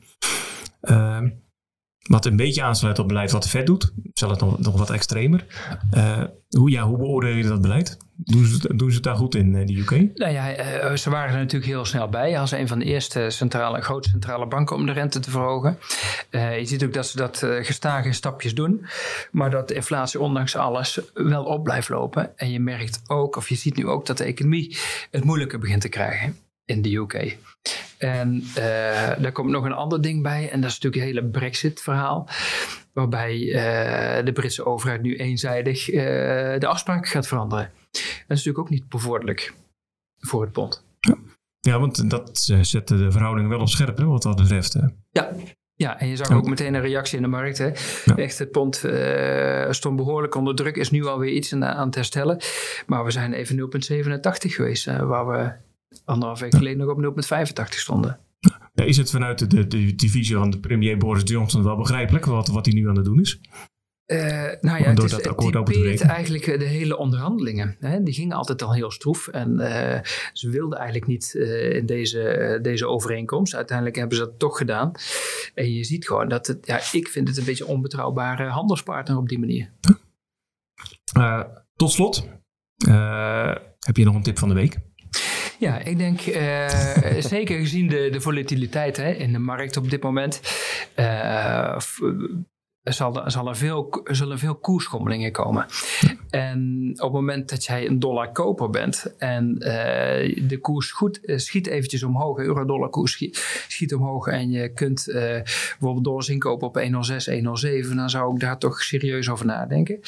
Uh, 0.82 1.22
wat 2.06 2.24
een 2.26 2.36
beetje 2.36 2.62
aansluit 2.62 2.98
op 2.98 3.04
het 3.04 3.12
beleid 3.12 3.30
wat 3.30 3.42
de 3.42 3.48
Fed 3.48 3.66
doet. 3.66 3.92
Zelfs 4.12 4.40
nog, 4.40 4.58
nog 4.58 4.78
wat 4.78 4.90
extremer. 4.90 5.44
Uh, 5.94 6.22
hoe, 6.48 6.70
ja, 6.70 6.82
hoe 6.82 6.98
beoordeel 6.98 7.34
je 7.34 7.42
dat 7.42 7.60
beleid? 7.60 7.96
Doen 8.16 8.44
ze, 8.44 8.76
doen 8.76 8.88
ze 8.88 8.94
het 8.94 9.04
daar 9.04 9.16
goed 9.16 9.34
in, 9.34 9.54
uh, 9.54 9.66
de 9.66 9.78
UK? 9.78 9.90
Nou 9.90 10.32
ja, 10.32 10.58
uh, 10.90 10.96
ze 10.96 11.10
waren 11.10 11.34
er 11.34 11.38
natuurlijk 11.38 11.70
heel 11.70 11.84
snel 11.84 12.08
bij. 12.08 12.38
Als 12.38 12.50
een 12.50 12.68
van 12.68 12.78
de 12.78 12.84
eerste 12.84 13.30
centrale, 13.30 13.80
grote 13.80 14.08
centrale 14.08 14.46
banken 14.46 14.76
om 14.76 14.86
de 14.86 14.92
rente 14.92 15.20
te 15.20 15.30
verhogen. 15.30 15.78
je 16.30 16.62
ziet 16.64 16.84
ook 16.84 16.92
dat 16.92 17.06
ze 17.06 17.16
dat 17.16 17.38
gestage 17.60 18.12
stapjes 18.12 18.54
doen. 18.54 18.86
Maar 19.30 19.50
dat 19.50 19.68
de 19.68 19.74
inflatie 19.74 20.20
ondanks 20.20 20.56
alles 20.56 21.00
wel 21.14 21.44
op 21.44 21.64
blijft 21.64 21.88
lopen. 21.88 22.38
En 22.38 22.50
je 22.50 22.60
merkt 22.60 23.00
ook, 23.06 23.36
of 23.36 23.48
je 23.48 23.54
ziet 23.54 23.76
nu 23.76 23.86
ook 23.86 24.06
dat 24.06 24.18
de 24.18 24.24
economie 24.24 24.76
het 25.10 25.24
moeilijker 25.24 25.58
begint 25.58 25.80
te 25.80 25.88
krijgen. 25.88 26.36
In 26.66 26.82
de 26.82 26.94
UK. 26.94 27.36
En 27.98 28.42
uh, 28.48 28.56
daar 29.18 29.32
komt 29.32 29.50
nog 29.50 29.64
een 29.64 29.72
ander 29.72 30.02
ding 30.02 30.22
bij, 30.22 30.50
en 30.50 30.60
dat 30.60 30.70
is 30.70 30.78
natuurlijk 30.78 31.02
het 31.02 31.14
hele 31.14 31.30
Brexit-verhaal. 31.30 32.28
Waarbij 32.92 33.36
uh, 33.36 34.24
de 34.24 34.32
Britse 34.32 34.64
overheid 34.64 35.02
nu 35.02 35.16
eenzijdig 35.16 35.90
uh, 35.90 36.02
de 36.58 36.66
afspraken 36.66 37.10
gaat 37.10 37.26
veranderen. 37.26 37.70
Dat 37.90 38.02
is 38.02 38.26
natuurlijk 38.28 38.58
ook 38.58 38.70
niet 38.70 38.88
bevorderlijk 38.88 39.54
voor 40.18 40.42
het 40.42 40.52
pond. 40.52 40.84
Ja, 41.00 41.16
ja 41.60 41.78
want 41.78 42.10
dat 42.10 42.38
zet 42.60 42.88
de 42.88 43.10
verhouding 43.10 43.48
wel 43.48 43.60
op 43.60 43.68
scherp, 43.68 43.96
hè, 43.96 44.04
wat 44.04 44.22
dat 44.22 44.36
betreft. 44.36 44.76
Ja, 45.10 45.32
ja, 45.74 46.00
en 46.00 46.08
je 46.08 46.16
zag 46.16 46.30
ook 46.30 46.48
meteen 46.48 46.74
een 46.74 46.80
reactie 46.80 47.16
in 47.16 47.22
de 47.22 47.28
markt. 47.28 47.58
Hè. 47.58 47.70
Echt, 48.14 48.38
het 48.38 48.50
pond 48.50 48.82
uh, 48.84 49.70
stond 49.70 49.96
behoorlijk 49.96 50.34
onder 50.34 50.54
druk, 50.54 50.76
is 50.76 50.90
nu 50.90 51.06
alweer 51.06 51.32
iets 51.32 51.52
aan, 51.52 51.64
aan 51.64 51.86
het 51.86 51.94
herstellen. 51.94 52.38
Maar 52.86 53.04
we 53.04 53.10
zijn 53.10 53.32
even 53.32 53.58
0,87 53.58 54.52
geweest, 54.52 54.88
uh, 54.88 55.02
waar 55.02 55.26
we 55.26 55.52
anderhalf 56.04 56.40
week 56.40 56.54
geleden 56.54 56.86
nog 56.86 57.06
op 57.06 57.22
0,85 57.24 57.64
stonden. 57.68 58.20
Ja, 58.74 58.84
is 58.84 58.96
het 58.96 59.10
vanuit 59.10 59.38
de, 59.38 59.46
de, 59.46 59.66
de 59.66 59.94
divisie 59.94 60.36
van 60.36 60.50
de 60.50 60.60
premier 60.60 60.98
Boris 60.98 61.22
Johnson 61.24 61.62
wel 61.62 61.76
begrijpelijk 61.76 62.24
wat, 62.24 62.48
wat 62.48 62.66
hij 62.66 62.74
nu 62.74 62.88
aan 62.88 62.96
het 62.96 63.04
doen 63.04 63.20
is? 63.20 63.40
Uh, 64.06 64.18
nou 64.60 64.82
ja, 64.82 64.90
het, 64.90 65.02
is, 65.02 65.12
het 65.12 65.38
typeert 65.38 66.00
eigenlijk 66.00 66.46
eh, 66.46 66.58
de 66.58 66.64
hele 66.64 66.96
onderhandelingen. 66.96 67.76
Hè? 67.80 68.02
Die 68.02 68.14
gingen 68.14 68.36
altijd 68.36 68.62
al 68.62 68.74
heel 68.74 68.90
stroef. 68.90 69.28
En 69.28 69.60
uh, 69.60 69.98
ze 70.32 70.50
wilden 70.50 70.78
eigenlijk 70.78 71.06
niet 71.06 71.34
uh, 71.34 71.74
in 71.74 71.86
deze, 71.86 72.58
deze 72.62 72.86
overeenkomst. 72.86 73.54
Uiteindelijk 73.54 73.96
hebben 73.96 74.16
ze 74.16 74.24
dat 74.24 74.38
toch 74.38 74.58
gedaan. 74.58 74.92
En 75.54 75.72
je 75.72 75.84
ziet 75.84 76.06
gewoon 76.06 76.28
dat 76.28 76.46
het, 76.46 76.66
ja, 76.66 76.76
ik 76.92 77.08
vind 77.08 77.28
het 77.28 77.36
een 77.36 77.44
beetje 77.44 77.64
een 77.64 77.70
onbetrouwbare 77.70 78.48
handelspartner 78.48 79.16
op 79.16 79.28
die 79.28 79.38
manier. 79.38 79.72
tot 81.76 81.92
slot, 81.92 82.28
heb 83.78 83.96
je 83.96 84.04
nog 84.04 84.14
een 84.14 84.22
tip 84.22 84.38
van 84.38 84.48
de 84.48 84.54
week? 84.54 84.78
Ja, 85.58 85.78
ik 85.78 85.98
denk 85.98 86.26
uh, 86.26 86.68
zeker 87.18 87.58
gezien 87.58 87.88
de, 87.88 88.08
de 88.12 88.20
volatiliteit 88.20 88.96
hè, 88.96 89.10
in 89.10 89.32
de 89.32 89.38
markt 89.38 89.76
op 89.76 89.90
dit 89.90 90.02
moment. 90.02 90.40
Uh, 90.96 91.76
zal 92.92 93.22
zal 93.26 93.48
er 93.48 93.56
veel, 93.56 94.02
zullen 94.04 94.38
veel 94.38 94.54
koersschommelingen 94.54 95.32
komen. 95.32 95.66
En 96.30 96.90
op 96.92 97.02
het 97.02 97.12
moment 97.12 97.48
dat 97.48 97.64
jij 97.64 97.86
een 97.86 97.98
dollar 97.98 98.32
koper 98.32 98.70
bent 98.70 99.14
en 99.18 99.54
uh, 99.58 99.68
de 100.48 100.58
koers 100.60 100.92
goed, 100.92 101.20
schiet 101.24 101.66
eventjes 101.66 102.02
omhoog, 102.02 102.38
euro-dollar 102.38 102.90
koers 102.90 103.30
schiet, 103.68 103.94
omhoog 103.94 104.26
en 104.26 104.50
je 104.50 104.72
kunt 104.72 105.08
uh, 105.08 105.14
bijvoorbeeld 105.14 106.04
dollars 106.04 106.28
inkopen 106.28 106.66
op 106.66 106.74
106, 106.74 107.26
107, 107.26 107.96
dan 107.96 108.10
zou 108.10 108.34
ik 108.34 108.40
daar 108.40 108.58
toch 108.58 108.82
serieus 108.82 109.30
over 109.30 109.46
nadenken. 109.46 110.00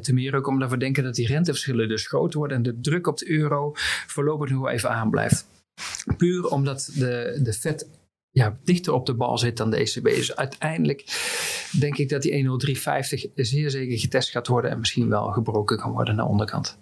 Ten 0.00 0.14
meer 0.14 0.34
ook 0.34 0.46
omdat 0.46 0.70
we 0.70 0.76
denken 0.76 1.02
dat 1.02 1.14
die 1.14 1.26
renteverschillen 1.26 1.88
dus 1.88 2.06
groter 2.06 2.38
worden 2.38 2.56
en 2.56 2.62
de 2.62 2.80
druk 2.80 3.06
op 3.06 3.18
de 3.18 3.30
euro 3.30 3.72
voorlopig 4.06 4.50
nog 4.50 4.68
even 4.68 4.90
aanblijft. 4.90 5.46
Puur 6.16 6.46
omdat 6.46 6.90
de, 6.94 7.40
de 7.42 7.52
Fed 7.52 7.86
ja, 8.34 8.58
dichter 8.64 8.92
op 8.92 9.06
de 9.06 9.14
bal 9.14 9.38
zit 9.38 9.56
dan 9.56 9.70
de 9.70 9.76
ECB. 9.76 10.04
Dus 10.04 10.36
uiteindelijk 10.36 11.04
denk 11.80 11.96
ik 11.96 12.08
dat 12.08 12.22
die 12.22 12.32
10350 12.32 13.30
zeer 13.34 13.70
zeker 13.70 13.98
getest 13.98 14.30
gaat 14.30 14.46
worden 14.46 14.70
en 14.70 14.78
misschien 14.78 15.08
wel 15.08 15.32
gebroken 15.32 15.76
kan 15.76 15.92
worden 15.92 16.16
naar 16.16 16.24
de 16.24 16.30
onderkant. 16.30 16.78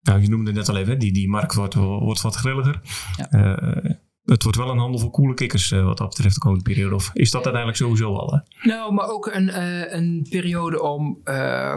Nou, 0.00 0.20
je 0.20 0.28
noemde 0.28 0.52
net 0.52 0.68
al 0.68 0.76
even, 0.76 0.98
die, 0.98 1.12
die 1.12 1.28
markt 1.28 1.54
wordt, 1.54 1.74
wordt 1.74 2.20
wat 2.20 2.34
grilliger. 2.34 2.80
Ja. 3.16 3.62
Uh, 3.62 3.90
het 4.24 4.42
wordt 4.42 4.58
wel 4.58 4.70
een 4.70 4.78
handel 4.78 5.00
voor 5.00 5.10
koele 5.10 5.34
kikkers 5.34 5.70
uh, 5.70 5.84
wat 5.84 5.98
dat 5.98 6.08
betreft 6.08 6.34
de 6.34 6.40
komende 6.40 6.64
periode. 6.64 6.94
Of 6.94 7.10
is 7.12 7.30
dat 7.30 7.42
uiteindelijk 7.42 7.82
sowieso 7.82 8.14
al? 8.14 8.32
Hè? 8.32 8.68
Nou, 8.68 8.92
maar 8.92 9.08
ook 9.08 9.26
een, 9.26 9.48
uh, 9.48 9.92
een 9.92 10.26
periode 10.30 10.82
om 10.82 11.20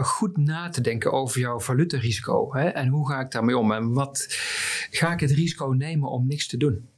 goed 0.02 0.36
na 0.36 0.68
te 0.68 0.80
denken 0.80 1.12
over 1.12 1.40
jouw 1.40 1.60
valutarisico. 1.60 2.54
Hè? 2.54 2.68
En 2.68 2.88
hoe 2.88 3.08
ga 3.08 3.20
ik 3.20 3.30
daarmee 3.30 3.58
om? 3.58 3.72
En 3.72 3.92
wat 3.92 4.26
ga 4.90 5.12
ik 5.12 5.20
het 5.20 5.30
risico 5.30 5.66
nemen 5.66 6.10
om 6.10 6.26
niks 6.26 6.46
te 6.46 6.56
doen? 6.56 6.90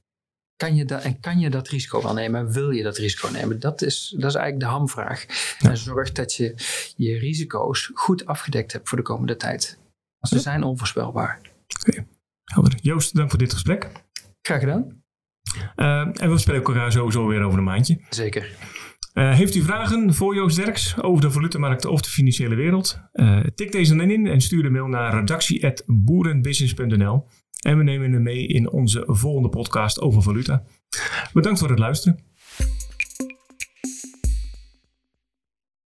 Kan 0.56 0.75
je, 0.75 0.84
dat, 0.84 1.02
en 1.02 1.20
kan 1.20 1.38
je 1.38 1.50
dat 1.50 1.68
risico 1.68 2.02
wel 2.02 2.14
nemen? 2.14 2.52
Wil 2.52 2.70
je 2.70 2.82
dat 2.82 2.96
risico 2.96 3.28
nemen? 3.28 3.61
Dat 3.61 3.82
is, 3.82 4.14
dat 4.16 4.30
is 4.30 4.37
eigenlijk 4.37 4.70
de 4.70 4.76
hamvraag. 4.76 5.26
En 5.58 5.76
zorg 5.76 6.12
dat 6.12 6.34
je 6.34 6.54
je 6.96 7.18
risico's 7.18 7.90
goed 7.94 8.26
afgedekt 8.26 8.73
hebt 8.73 8.88
voor 8.88 8.99
de 8.99 9.04
komende 9.04 9.37
tijd. 9.37 9.78
Ze 10.20 10.38
zijn 10.38 10.62
onvoorspelbaar. 10.62 11.40
Oké, 11.80 12.06
helder. 12.44 12.78
Joost, 12.82 13.14
dank 13.14 13.30
voor 13.30 13.38
dit 13.38 13.52
gesprek. 13.52 13.90
Graag 14.42 14.61
gedaan. 14.61 15.02
Uh, 15.76 16.23
en 16.23 16.30
we 16.30 16.38
spreken 16.38 16.64
elkaar 16.64 16.92
sowieso 16.92 17.26
weer 17.26 17.42
over 17.42 17.58
een 17.58 17.64
maandje. 17.64 18.00
Zeker. 18.11 18.56
Uh, 19.14 19.34
heeft 19.34 19.54
u 19.54 19.62
vragen 19.62 20.14
voor 20.14 20.34
Joost 20.34 20.56
Derks 20.56 21.02
over 21.02 21.23
de 21.23 21.30
valutamarkten 21.30 21.90
of 21.90 22.00
de 22.00 22.08
financiële 22.08 22.54
wereld? 22.54 23.00
Uh, 23.12 23.40
tik 23.54 23.73
deze 23.73 23.97
dan 23.97 24.10
in 24.10 24.26
en 24.26 24.40
stuur 24.40 24.62
de 24.62 24.71
mail 24.71 24.86
naar 24.86 25.14
redactie.boerenbusiness.nl. 25.14 27.26
En 27.65 27.79
we 27.79 27.85
nemen 27.85 28.13
hem 28.13 28.23
mee 28.23 28.47
in 28.47 28.71
onze 28.71 29.05
volgende 29.07 29.49
podcast 29.49 30.00
over 30.00 30.23
valuta. 30.23 30.65
Bedankt 31.33 31.59
voor 31.59 31.69
het 31.71 31.79
luisteren. 31.79 32.19